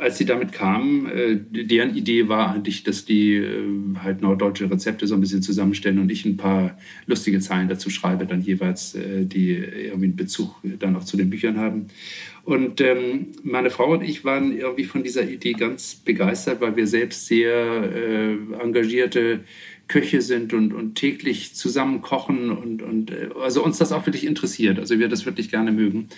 [0.00, 3.62] als sie damit kamen, äh, deren Idee war eigentlich, dass die äh,
[4.02, 8.26] halt norddeutsche Rezepte so ein bisschen zusammenstellen und ich ein paar lustige Zeilen dazu schreibe,
[8.26, 11.88] dann jeweils, äh, die irgendwie einen Bezug dann auch zu den Büchern haben.
[12.44, 16.86] Und ähm, meine Frau und ich waren irgendwie von dieser Idee ganz begeistert, weil wir
[16.86, 19.40] selbst sehr äh, engagierte
[19.88, 24.26] Köche sind und, und täglich zusammen kochen und, und äh, also uns das auch wirklich
[24.26, 24.78] interessiert.
[24.78, 26.08] Also wir das wirklich gerne mögen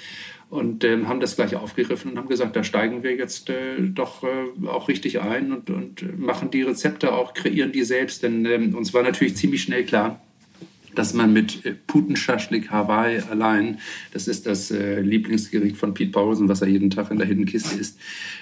[0.50, 4.24] und äh, haben das gleich aufgegriffen und haben gesagt, da steigen wir jetzt äh, doch
[4.24, 8.22] äh, auch richtig ein und, und machen die Rezepte auch, kreieren die selbst.
[8.22, 10.20] Denn ähm, uns war natürlich ziemlich schnell klar,
[10.94, 13.78] dass man mit äh, Putenschaschlik Hawaii allein,
[14.12, 17.78] das ist das äh, Lieblingsgericht von Pete Pausen, was er jeden Tag in der Hiddenkiste
[17.78, 17.98] isst,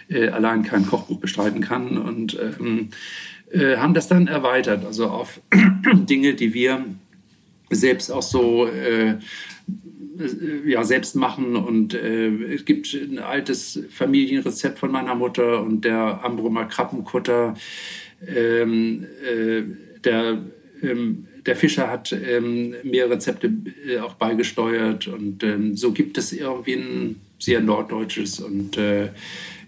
[0.08, 2.90] äh, allein kein Kochbuch bestreiten kann und ähm,
[3.50, 5.40] äh, haben das dann erweitert, also auf
[5.92, 6.84] Dinge, die wir
[7.70, 9.16] selbst auch so äh,
[10.66, 11.56] ja, selbst machen.
[11.56, 17.54] Und äh, es gibt ein altes Familienrezept von meiner Mutter und der Ambrumer Krabbenkutter.
[18.26, 19.62] Ähm, äh,
[20.04, 20.42] der,
[20.82, 23.52] ähm, der Fischer hat ähm, mehr Rezepte
[23.86, 25.06] äh, auch beigesteuert.
[25.08, 29.08] Und ähm, so gibt es irgendwie ein sehr norddeutsches und äh,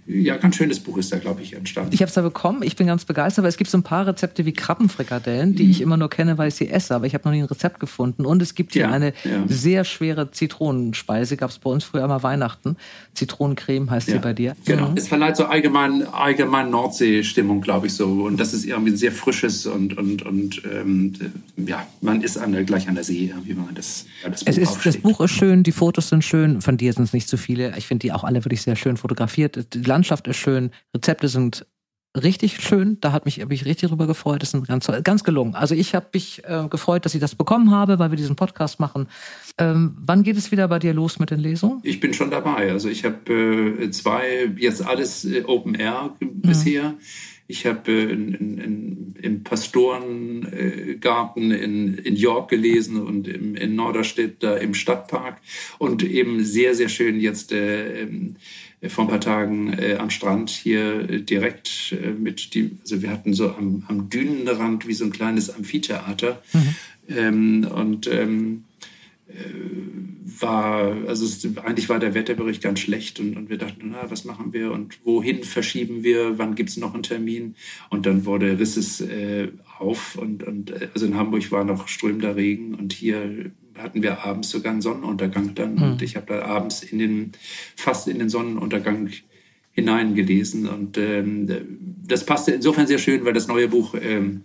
[0.09, 1.91] ja, ganz schönes Buch ist da, glaube ich, entstanden.
[1.93, 4.07] Ich habe es da bekommen, ich bin ganz begeistert, aber es gibt so ein paar
[4.07, 5.71] Rezepte wie Krabbenfrikadellen, die mhm.
[5.71, 7.79] ich immer nur kenne, weil ich sie esse, aber ich habe noch nie ein Rezept
[7.79, 8.25] gefunden.
[8.25, 9.45] Und es gibt hier ja, eine ja.
[9.49, 12.77] sehr schwere Zitronenspeise, gab es bei uns früher immer Weihnachten.
[13.13, 14.15] Zitronencreme heißt ja.
[14.15, 14.57] sie bei dir.
[14.65, 14.97] Genau, mhm.
[14.97, 18.07] es verleiht so allgemein, allgemein Nordsee-Stimmung, glaube ich, so.
[18.07, 21.13] Und das ist irgendwie sehr frisches und, und, und ähm,
[21.57, 24.57] ja, man ist an der, gleich an der See, wie man das, das Buch es
[24.57, 27.37] ist, Das Buch ist schön, die Fotos sind schön, von dir sind es nicht zu
[27.37, 27.77] viele.
[27.77, 29.75] Ich finde die auch alle wirklich sehr schön fotografiert.
[29.75, 31.67] Die Landschaft ist schön, Rezepte sind
[32.15, 32.99] richtig schön.
[33.01, 34.43] Da hat mich, hab ich richtig drüber gefreut.
[34.43, 35.57] Das ist ganz, ganz gelungen.
[35.57, 38.79] Also ich habe mich äh, gefreut, dass ich das bekommen habe, weil wir diesen Podcast
[38.79, 39.09] machen.
[39.59, 41.81] Ähm, wann geht es wieder bei dir los mit den Lesungen?
[41.83, 42.71] Ich bin schon dabei.
[42.71, 46.91] Also ich habe äh, zwei, jetzt alles äh, Open Air bisher.
[46.91, 46.99] Mhm.
[47.51, 54.75] Ich habe äh, im Pastorengarten in, in York gelesen und im, in Norderstedt da im
[54.75, 55.41] Stadtpark
[55.79, 58.07] und eben sehr, sehr schön jetzt äh,
[58.87, 63.11] vor ein paar Tagen äh, am Strand hier äh, direkt äh, mit die, also wir
[63.11, 66.41] hatten so am, am Dünenrand wie so ein kleines Amphitheater.
[66.53, 66.75] Mhm.
[67.09, 68.65] Ähm, und ähm,
[69.29, 69.33] äh,
[70.41, 74.25] war, also es, eigentlich war der Wetterbericht ganz schlecht und, und wir dachten, na, was
[74.25, 77.57] machen wir und wohin verschieben wir, wann gibt es noch einen Termin?
[77.91, 81.89] Und dann wurde, riss es äh, auf und, und äh, also in Hamburg war noch
[81.89, 83.51] strömender Regen und hier
[83.83, 85.83] hatten wir abends sogar einen Sonnenuntergang dann mhm.
[85.83, 87.33] und ich habe da abends in den,
[87.77, 89.11] fast in den Sonnenuntergang
[89.73, 91.49] hineingelesen und ähm,
[92.07, 94.43] das passte insofern sehr schön, weil das neue Buch ähm,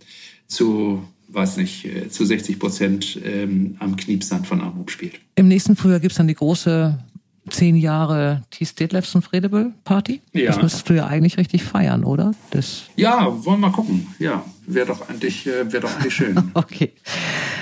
[0.47, 5.19] zu weiß nicht, äh, zu 60 Prozent ähm, am Kniepsand von Amrup spielt.
[5.35, 6.99] Im nächsten Frühjahr gibt es dann die große
[7.49, 10.21] zehn Jahre Thies Detlefs und Fredebel Party.
[10.31, 10.47] Ja.
[10.47, 12.33] Das müsstest du ja eigentlich richtig feiern, oder?
[12.51, 14.07] Das ja, wollen wir mal gucken.
[14.19, 16.37] Ja, wäre doch eigentlich, äh, wäre doch eigentlich schön.
[16.53, 16.93] okay.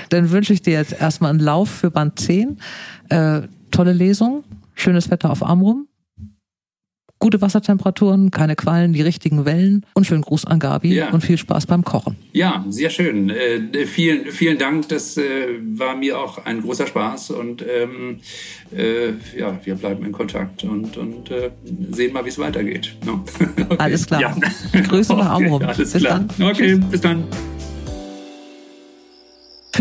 [0.08, 2.58] Dann wünsche ich dir jetzt erstmal einen Lauf für Band 10.
[3.08, 5.86] Äh, tolle Lesung, schönes Wetter auf Amrum
[7.22, 11.10] gute Wassertemperaturen, keine Quallen, die richtigen Wellen und schönen Gruß an Gabi ja.
[11.10, 12.16] und viel Spaß beim Kochen.
[12.32, 13.30] Ja, sehr schön.
[13.30, 14.88] Äh, vielen, vielen Dank.
[14.88, 15.22] Das äh,
[15.76, 18.18] war mir auch ein großer Spaß und ähm,
[18.76, 21.50] äh, ja, wir bleiben in Kontakt und, und äh,
[21.92, 22.94] sehen mal, wie es weitergeht.
[23.06, 23.24] No?
[23.62, 23.76] Okay.
[23.78, 24.20] Alles klar.
[24.20, 24.36] Ja.
[24.80, 25.52] Grüße nach Amrum.
[25.62, 26.24] Okay, alles bis klar.
[26.36, 26.50] Dann.
[26.50, 27.24] Okay, bis dann.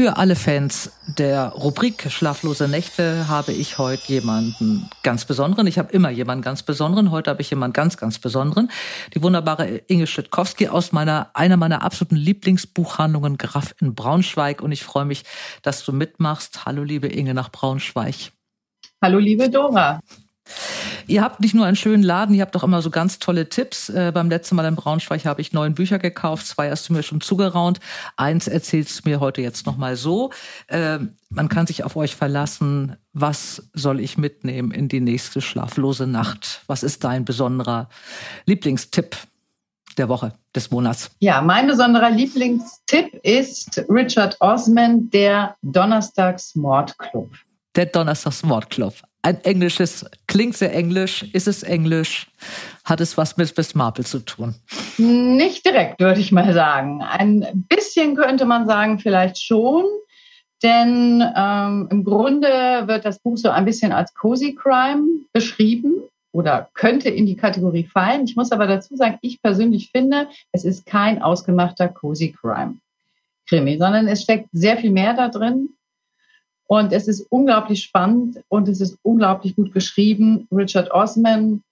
[0.02, 5.68] Für alle Fans der Rubrik Schlaflose Nächte habe ich heute jemanden ganz Besonderen.
[5.68, 7.12] Ich habe immer jemanden ganz Besonderen.
[7.12, 8.72] Heute habe ich jemanden ganz, ganz Besonderen.
[9.14, 14.64] Die wunderbare Inge Schüttkowski aus meiner, einer meiner absoluten Lieblingsbuchhandlungen Graf in Braunschweig.
[14.64, 15.24] Und ich freue mich,
[15.62, 16.66] dass du mitmachst.
[16.66, 18.32] Hallo, liebe Inge nach Braunschweig.
[19.04, 20.00] Hallo, liebe Dora.
[21.08, 23.90] Ihr habt nicht nur einen schönen Laden, ihr habt auch immer so ganz tolle Tipps.
[23.90, 27.04] Äh, beim letzten Mal in Braunschweig habe ich neun Bücher gekauft, zwei hast du mir
[27.04, 27.80] schon zugeraunt.
[28.18, 30.32] Eins erzählst du mir heute jetzt nochmal so.
[30.68, 32.96] Äh, man kann sich auf euch verlassen.
[33.14, 36.62] Was soll ich mitnehmen in die nächste schlaflose Nacht?
[36.68, 37.90] Was ist dein besonderer
[38.46, 39.18] Lieblingstipp?
[39.98, 41.12] der Woche, des Monats?
[41.20, 47.30] Ja, mein besonderer Lieblingstipp ist Richard Osman, der Donnerstags Mordclub.
[47.76, 52.28] Der Donnerstags Mordclub ein englisches, klingt sehr englisch, ist es englisch,
[52.86, 54.56] hat es was mit Miss Marple zu tun?
[54.98, 57.02] Nicht direkt, würde ich mal sagen.
[57.04, 59.86] Ein bisschen könnte man sagen, vielleicht schon.
[60.64, 62.48] Denn ähm, im Grunde
[62.86, 66.04] wird das Buch so ein bisschen als Cozy Crime beschrieben
[66.34, 68.26] oder könnte in die Kategorie fallen.
[68.26, 72.76] Ich muss aber dazu sagen, ich persönlich finde, es ist kein ausgemachter Cozy Crime
[73.48, 75.70] Krimi, sondern es steckt sehr viel mehr da drin.
[76.72, 80.48] Und es ist unglaublich spannend und es ist unglaublich gut geschrieben.
[80.54, 81.64] Richard Osman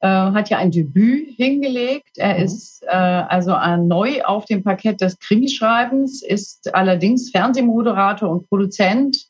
[0.00, 2.18] äh, hat ja ein Debüt hingelegt.
[2.18, 2.44] Er mhm.
[2.46, 9.28] ist äh, also neu auf dem Parkett des Krimischreibens, ist allerdings Fernsehmoderator und Produzent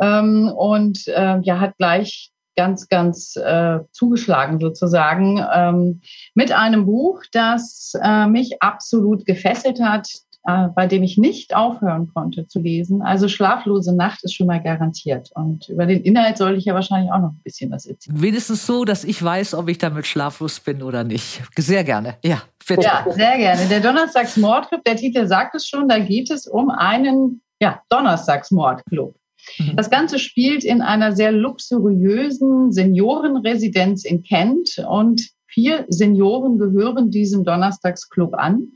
[0.00, 6.02] ähm, und äh, ja, hat gleich ganz, ganz äh, zugeschlagen sozusagen ähm,
[6.34, 10.06] mit einem Buch, das äh, mich absolut gefesselt hat
[10.44, 13.02] äh, bei dem ich nicht aufhören konnte zu lesen.
[13.02, 15.30] Also schlaflose Nacht ist schon mal garantiert.
[15.34, 18.20] Und über den Inhalt soll ich ja wahrscheinlich auch noch ein bisschen was erzählen.
[18.20, 21.42] Wenigstens so, dass ich weiß, ob ich damit schlaflos bin oder nicht.
[21.56, 22.16] Sehr gerne.
[22.24, 22.82] Ja, bitte.
[22.82, 23.66] Ja, sehr gerne.
[23.66, 29.14] Der Donnerstagsmordclub, der Titel sagt es schon, da geht es um einen ja, Donnerstagsmordclub.
[29.58, 29.76] Mhm.
[29.76, 37.44] Das Ganze spielt in einer sehr luxuriösen Seniorenresidenz in Kent und vier Senioren gehören diesem
[37.44, 38.68] Donnerstagsclub an.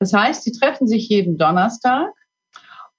[0.00, 2.12] Das heißt, sie treffen sich jeden Donnerstag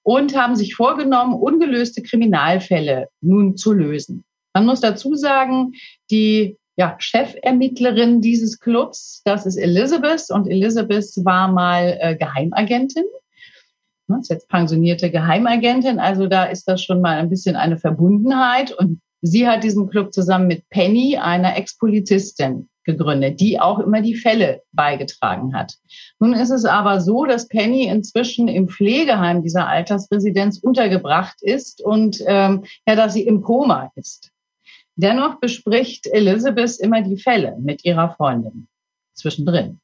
[0.02, 4.24] und haben sich vorgenommen, ungelöste Kriminalfälle nun zu lösen.
[4.54, 5.72] Man muss dazu sagen,
[6.10, 13.04] die ja, Chefermittlerin dieses Clubs, das ist Elizabeth und Elizabeth war mal äh, Geheimagentin.
[14.08, 17.78] Das ne, ist jetzt pensionierte Geheimagentin, also da ist das schon mal ein bisschen eine
[17.78, 18.72] Verbundenheit.
[18.72, 24.14] Und sie hat diesen Club zusammen mit Penny, einer Ex-Polizistin, gegründet, die auch immer die
[24.14, 25.74] Fälle beigetragen hat.
[26.18, 32.18] Nun ist es aber so, dass Penny inzwischen im Pflegeheim dieser Altersresidenz untergebracht ist und
[32.26, 34.30] ähm, ja, dass sie im Koma ist.
[34.96, 38.68] Dennoch bespricht Elizabeth immer die Fälle mit ihrer Freundin
[39.14, 39.80] zwischendrin.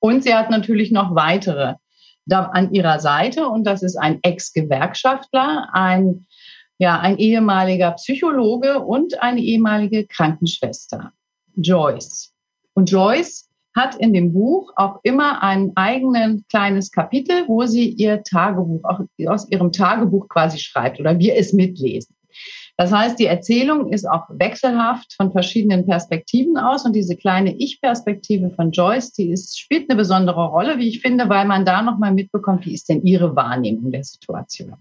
[0.00, 1.74] Und sie hat natürlich noch weitere
[2.24, 6.26] da an ihrer Seite und das ist ein Ex-Gewerkschaftler, ein
[6.78, 11.12] ja, ein ehemaliger Psychologe und eine ehemalige Krankenschwester.
[11.56, 12.32] Joyce.
[12.74, 18.22] Und Joyce hat in dem Buch auch immer ein eigenes kleines Kapitel, wo sie ihr
[18.22, 22.16] Tagebuch, auch aus ihrem Tagebuch quasi schreibt oder wir es mitlesen.
[22.78, 28.50] Das heißt, die Erzählung ist auch wechselhaft von verschiedenen Perspektiven aus und diese kleine Ich-Perspektive
[28.50, 32.12] von Joyce, die ist, spielt eine besondere Rolle, wie ich finde, weil man da nochmal
[32.12, 34.74] mitbekommt, wie ist denn ihre Wahrnehmung der Situation.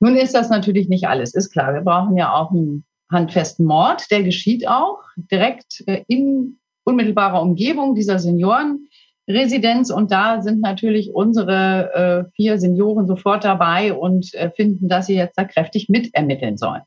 [0.00, 1.74] Nun ist das natürlich nicht alles, ist klar.
[1.74, 4.10] Wir brauchen ja auch einen handfesten Mord.
[4.10, 9.90] Der geschieht auch direkt äh, in unmittelbarer Umgebung dieser Seniorenresidenz.
[9.90, 15.16] Und da sind natürlich unsere äh, vier Senioren sofort dabei und äh, finden, dass sie
[15.16, 16.82] jetzt da kräftig mitermitteln sollen.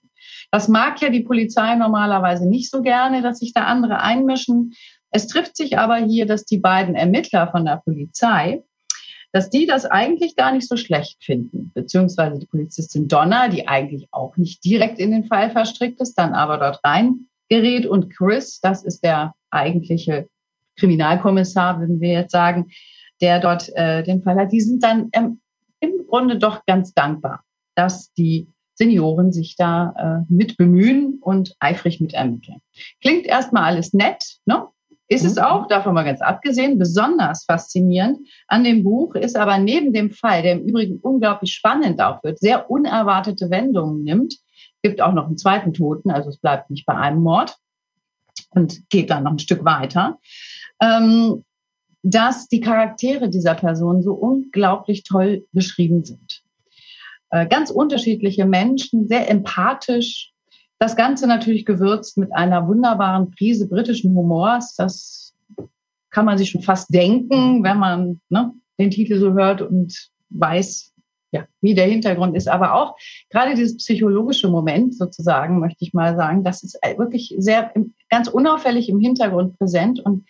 [0.52, 4.74] Das mag ja die Polizei normalerweise nicht so gerne, dass sich da andere einmischen.
[5.12, 8.64] Es trifft sich aber hier, dass die beiden Ermittler von der Polizei,
[9.32, 14.08] dass die das eigentlich gar nicht so schlecht finden, beziehungsweise die Polizistin Donna, die eigentlich
[14.12, 18.84] auch nicht direkt in den Fall verstrickt ist, dann aber dort reingerät und Chris, das
[18.84, 20.28] ist der eigentliche
[20.78, 22.68] Kriminalkommissar, würden wir jetzt sagen,
[23.22, 25.42] der dort äh, den Fall hat, die sind dann ähm,
[25.80, 27.44] im Grunde doch ganz dankbar,
[27.76, 32.62] dass die Senioren sich da äh, mit bemühen und eifrig mit ermitteln.
[33.02, 34.68] Klingt erstmal alles nett, ne?
[35.12, 35.42] Ist es mhm.
[35.42, 40.44] auch, davon mal ganz abgesehen, besonders faszinierend an dem Buch ist aber neben dem Fall,
[40.44, 44.36] der im Übrigen unglaublich spannend auch wird, sehr unerwartete Wendungen nimmt,
[44.84, 47.58] gibt auch noch einen zweiten Toten, also es bleibt nicht bei einem Mord
[48.52, 50.20] und geht dann noch ein Stück weiter,
[50.80, 51.44] ähm,
[52.04, 56.44] dass die Charaktere dieser Person so unglaublich toll beschrieben sind.
[57.32, 60.32] Äh, ganz unterschiedliche Menschen, sehr empathisch.
[60.80, 64.76] Das Ganze natürlich gewürzt mit einer wunderbaren Prise britischen Humors.
[64.76, 65.36] Das
[66.10, 70.94] kann man sich schon fast denken, wenn man ne, den Titel so hört und weiß,
[71.32, 72.48] ja, wie der Hintergrund ist.
[72.48, 72.96] Aber auch
[73.30, 77.74] gerade dieses psychologische Moment sozusagen, möchte ich mal sagen, das ist wirklich sehr
[78.10, 80.00] ganz unauffällig im Hintergrund präsent.
[80.00, 80.26] Und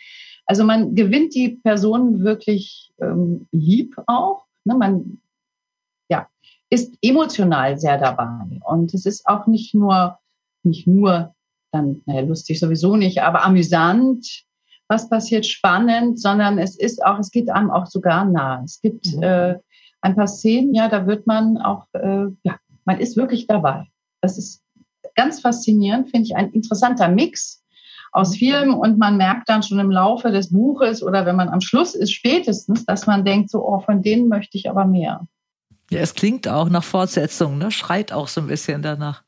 [0.46, 4.46] also man gewinnt die Person wirklich ähm, lieb auch.
[4.66, 4.76] Ne?
[4.76, 5.20] Man
[6.70, 8.60] ist emotional sehr dabei.
[8.66, 10.20] Und es ist auch nicht nur,
[10.64, 11.34] nicht nur
[11.72, 14.46] dann naja, lustig sowieso nicht, aber amüsant,
[14.88, 18.64] was passiert spannend, sondern es ist auch, es geht einem auch sogar nah.
[18.64, 19.24] Es gibt mhm.
[19.24, 19.56] äh,
[20.02, 23.88] ein paar Szenen, ja, da wird man auch, äh, ja, man ist wirklich dabei.
[24.22, 24.64] Das ist
[25.16, 27.64] ganz faszinierend, finde ich, ein interessanter Mix
[28.12, 31.62] aus Filmen und man merkt dann schon im Laufe des Buches oder wenn man am
[31.62, 35.28] Schluss ist, spätestens, dass man denkt, so, oh, von denen möchte ich aber mehr.
[35.92, 37.72] Ja, es klingt auch nach Fortsetzung, ne?
[37.72, 39.24] Schreit auch so ein bisschen danach.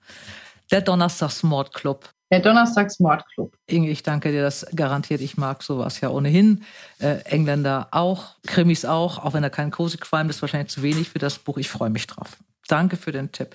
[0.72, 2.10] Der Donnerstagsmordclub.
[2.32, 3.58] Der Donnerstagsmordclub.
[3.68, 5.20] Inge, ich danke dir, das garantiert.
[5.20, 6.64] Ich mag sowas ja ohnehin.
[7.00, 11.10] Äh, Engländer auch, Krimis auch, auch wenn er kein Cozy Crime ist, wahrscheinlich zu wenig
[11.10, 11.58] für das Buch.
[11.58, 12.38] Ich freue mich drauf.
[12.70, 13.54] Danke für den Tipp.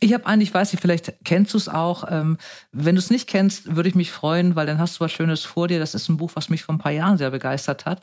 [0.00, 2.10] Ich habe eigentlich, weiß nicht, vielleicht kennst du es auch.
[2.10, 2.38] Ähm,
[2.72, 5.44] wenn du es nicht kennst, würde ich mich freuen, weil dann hast du was Schönes
[5.44, 5.78] vor dir.
[5.78, 8.00] Das ist ein Buch, was mich vor ein paar Jahren sehr begeistert hat.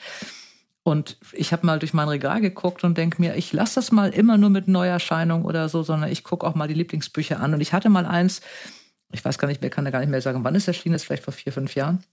[0.83, 4.09] Und ich habe mal durch mein Regal geguckt und denke mir, ich lasse das mal
[4.09, 7.53] immer nur mit Neuerscheinung oder so, sondern ich gucke auch mal die Lieblingsbücher an.
[7.53, 8.41] Und ich hatte mal eins,
[9.11, 11.03] ich weiß gar nicht mehr, kann da gar nicht mehr sagen, wann es erschienen ist,
[11.03, 12.03] vielleicht vor vier, fünf Jahren.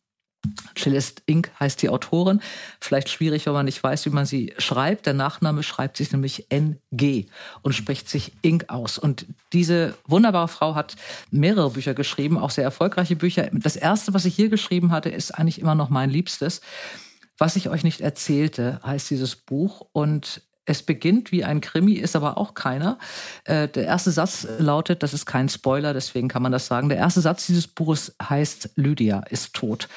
[0.76, 1.50] Celeste Inc.
[1.58, 2.40] heißt die Autorin.
[2.80, 5.06] Vielleicht schwierig, wenn man nicht weiß, wie man sie schreibt.
[5.06, 7.26] Der Nachname schreibt sich nämlich NG
[7.62, 8.66] und spricht sich Inc.
[8.68, 8.98] aus.
[8.98, 10.94] Und diese wunderbare Frau hat
[11.30, 13.48] mehrere Bücher geschrieben, auch sehr erfolgreiche Bücher.
[13.52, 16.60] Das erste, was ich hier geschrieben hatte, ist eigentlich immer noch mein Liebstes.
[17.38, 19.86] Was ich euch nicht erzählte, heißt dieses Buch.
[19.92, 22.98] Und es beginnt wie ein Krimi, ist aber auch keiner.
[23.44, 26.88] Äh, der erste Satz lautet, das ist kein Spoiler, deswegen kann man das sagen.
[26.88, 29.88] Der erste Satz dieses Buches heißt, Lydia ist tot.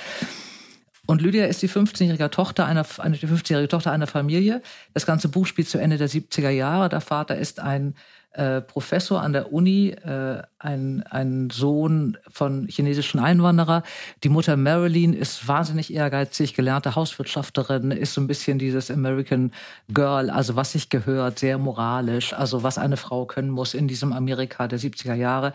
[1.07, 4.61] Und Lydia ist die 15-jährige Tochter einer, eine, die 15-jährige Tochter einer Familie.
[4.93, 6.87] Das ganze Buch spielt zu Ende der 70er Jahre.
[6.87, 7.95] Der Vater ist ein
[8.33, 13.83] äh, Professor an der Uni, äh, ein, ein Sohn von chinesischen Einwanderer.
[14.23, 19.51] Die Mutter Marilyn ist wahnsinnig ehrgeizig, gelernte Hauswirtschafterin, ist so ein bisschen dieses American
[19.89, 24.13] Girl, also was sich gehört, sehr moralisch, also was eine Frau können muss in diesem
[24.13, 25.53] Amerika der 70er Jahre.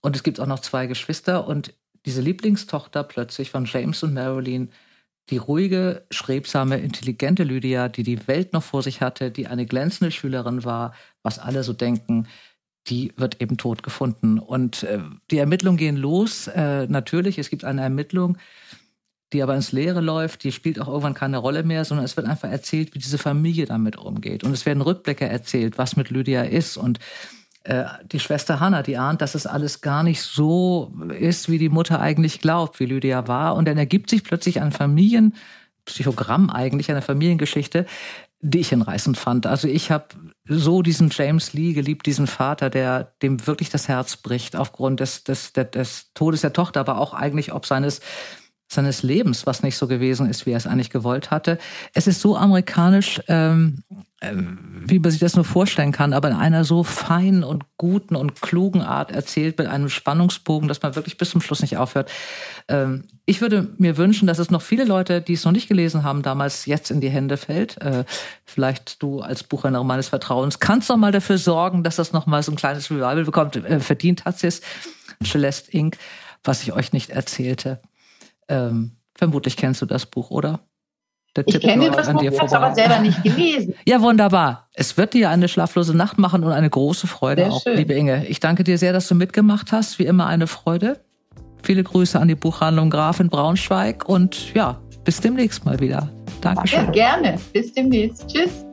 [0.00, 1.74] Und es gibt auch noch zwei Geschwister und
[2.06, 4.70] diese Lieblingstochter plötzlich von James und Marilyn
[5.30, 10.10] die ruhige, strebsame, intelligente Lydia, die die Welt noch vor sich hatte, die eine glänzende
[10.10, 12.26] Schülerin war, was alle so denken,
[12.86, 14.38] die wird eben tot gefunden.
[14.38, 16.48] Und äh, die Ermittlungen gehen los.
[16.48, 18.38] Äh, natürlich, es gibt eine Ermittlung,
[19.32, 20.44] die aber ins Leere läuft.
[20.44, 23.66] Die spielt auch irgendwann keine Rolle mehr, sondern es wird einfach erzählt, wie diese Familie
[23.66, 24.44] damit umgeht.
[24.44, 26.78] Und es werden Rückblicke erzählt, was mit Lydia ist.
[26.78, 26.98] Und
[28.10, 32.00] die Schwester Hannah, die ahnt, dass es alles gar nicht so ist, wie die Mutter
[32.00, 33.56] eigentlich glaubt, wie Lydia war.
[33.56, 37.84] Und dann ergibt sich plötzlich ein Familienpsychogramm eigentlich, eine Familiengeschichte,
[38.40, 39.46] die ich hinreißend fand.
[39.46, 40.06] Also ich habe
[40.44, 45.24] so diesen James Lee geliebt, diesen Vater, der dem wirklich das Herz bricht aufgrund des,
[45.24, 48.00] des, des Todes der Tochter, aber auch eigentlich ob seines
[48.68, 51.58] seines Lebens, was nicht so gewesen ist, wie er es eigentlich gewollt hatte.
[51.94, 53.82] Es ist so amerikanisch, ähm,
[54.20, 54.32] äh,
[54.84, 58.42] wie man sich das nur vorstellen kann, aber in einer so feinen und guten und
[58.42, 62.10] klugen Art erzählt, mit einem Spannungsbogen, dass man wirklich bis zum Schluss nicht aufhört.
[62.68, 66.02] Ähm, ich würde mir wünschen, dass es noch viele Leute, die es noch nicht gelesen
[66.02, 67.80] haben, damals jetzt in die Hände fällt.
[67.80, 68.04] Äh,
[68.44, 72.42] vielleicht du als Buchhändler meines Vertrauens kannst doch mal dafür sorgen, dass das noch mal
[72.42, 73.56] so ein kleines Revival bekommt.
[73.56, 74.60] Äh, verdient hat es
[75.24, 75.96] Celeste Inc.,
[76.44, 77.80] was ich euch nicht erzählte.
[78.48, 80.60] Ähm, vermutlich kennst du das Buch, oder?
[81.36, 83.74] Der ich kenne das Buch, ich habe aber selber nicht gelesen.
[83.86, 84.68] Ja, wunderbar.
[84.74, 87.76] Es wird dir eine schlaflose Nacht machen und eine große Freude Sehr auch, schön.
[87.76, 88.26] liebe Inge.
[88.26, 89.98] Ich danke dir sehr, dass du mitgemacht hast.
[89.98, 91.00] Wie immer eine Freude.
[91.62, 96.08] Viele Grüße an die Buchhandlung Graf in Braunschweig und ja, bis demnächst mal wieder.
[96.44, 96.92] Ja, Dankeschön.
[96.92, 97.38] gerne.
[97.52, 98.26] Bis demnächst.
[98.28, 98.64] Tschüss.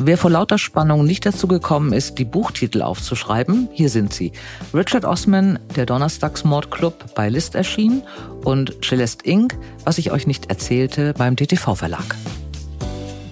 [0.00, 4.30] Wer vor lauter Spannung nicht dazu gekommen ist, die Buchtitel aufzuschreiben, hier sind sie.
[4.72, 8.02] Richard Osman, der Donnerstagsmordclub bei List erschienen
[8.44, 12.14] und Celeste Inc., was ich euch nicht erzählte, beim DTV-Verlag.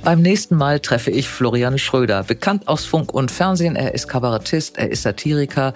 [0.03, 3.77] Beim nächsten Mal treffe ich Florian Schröder, bekannt aus Funk und Fernsehen.
[3.77, 5.73] Er ist Kabarettist, er ist Satiriker,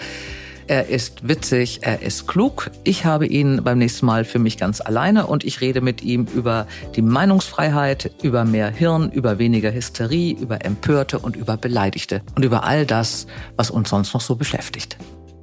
[0.71, 2.71] er ist witzig, er ist klug.
[2.85, 6.29] Ich habe ihn beim nächsten Mal für mich ganz alleine und ich rede mit ihm
[6.33, 12.45] über die Meinungsfreiheit, über mehr Hirn, über weniger Hysterie, über Empörte und über Beleidigte und
[12.45, 14.97] über all das, was uns sonst noch so beschäftigt.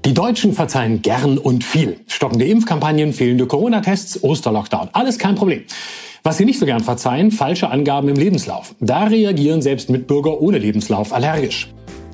[0.06, 2.00] Die Deutschen verzeihen gern und viel.
[2.08, 4.92] Stockende Impfkampagnen, fehlende Corona-Tests, Osterlockdown.
[4.94, 5.64] Alles kein Problem.
[6.24, 8.76] Was sie nicht so gern verzeihen, falsche Angaben im Lebenslauf.
[8.80, 11.68] Da reagieren selbst Mitbürger ohne Lebenslauf allergisch.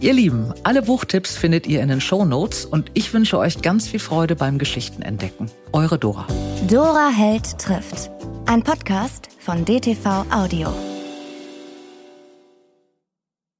[0.03, 4.01] Ihr Lieben, alle Buchtipps findet ihr in den Shownotes und ich wünsche euch ganz viel
[4.01, 5.49] Freude beim Geschichtenentdecken.
[5.71, 6.27] Eure Dora.
[6.69, 8.11] Dora Held trifft.
[8.45, 10.92] Ein Podcast von DTV Audio.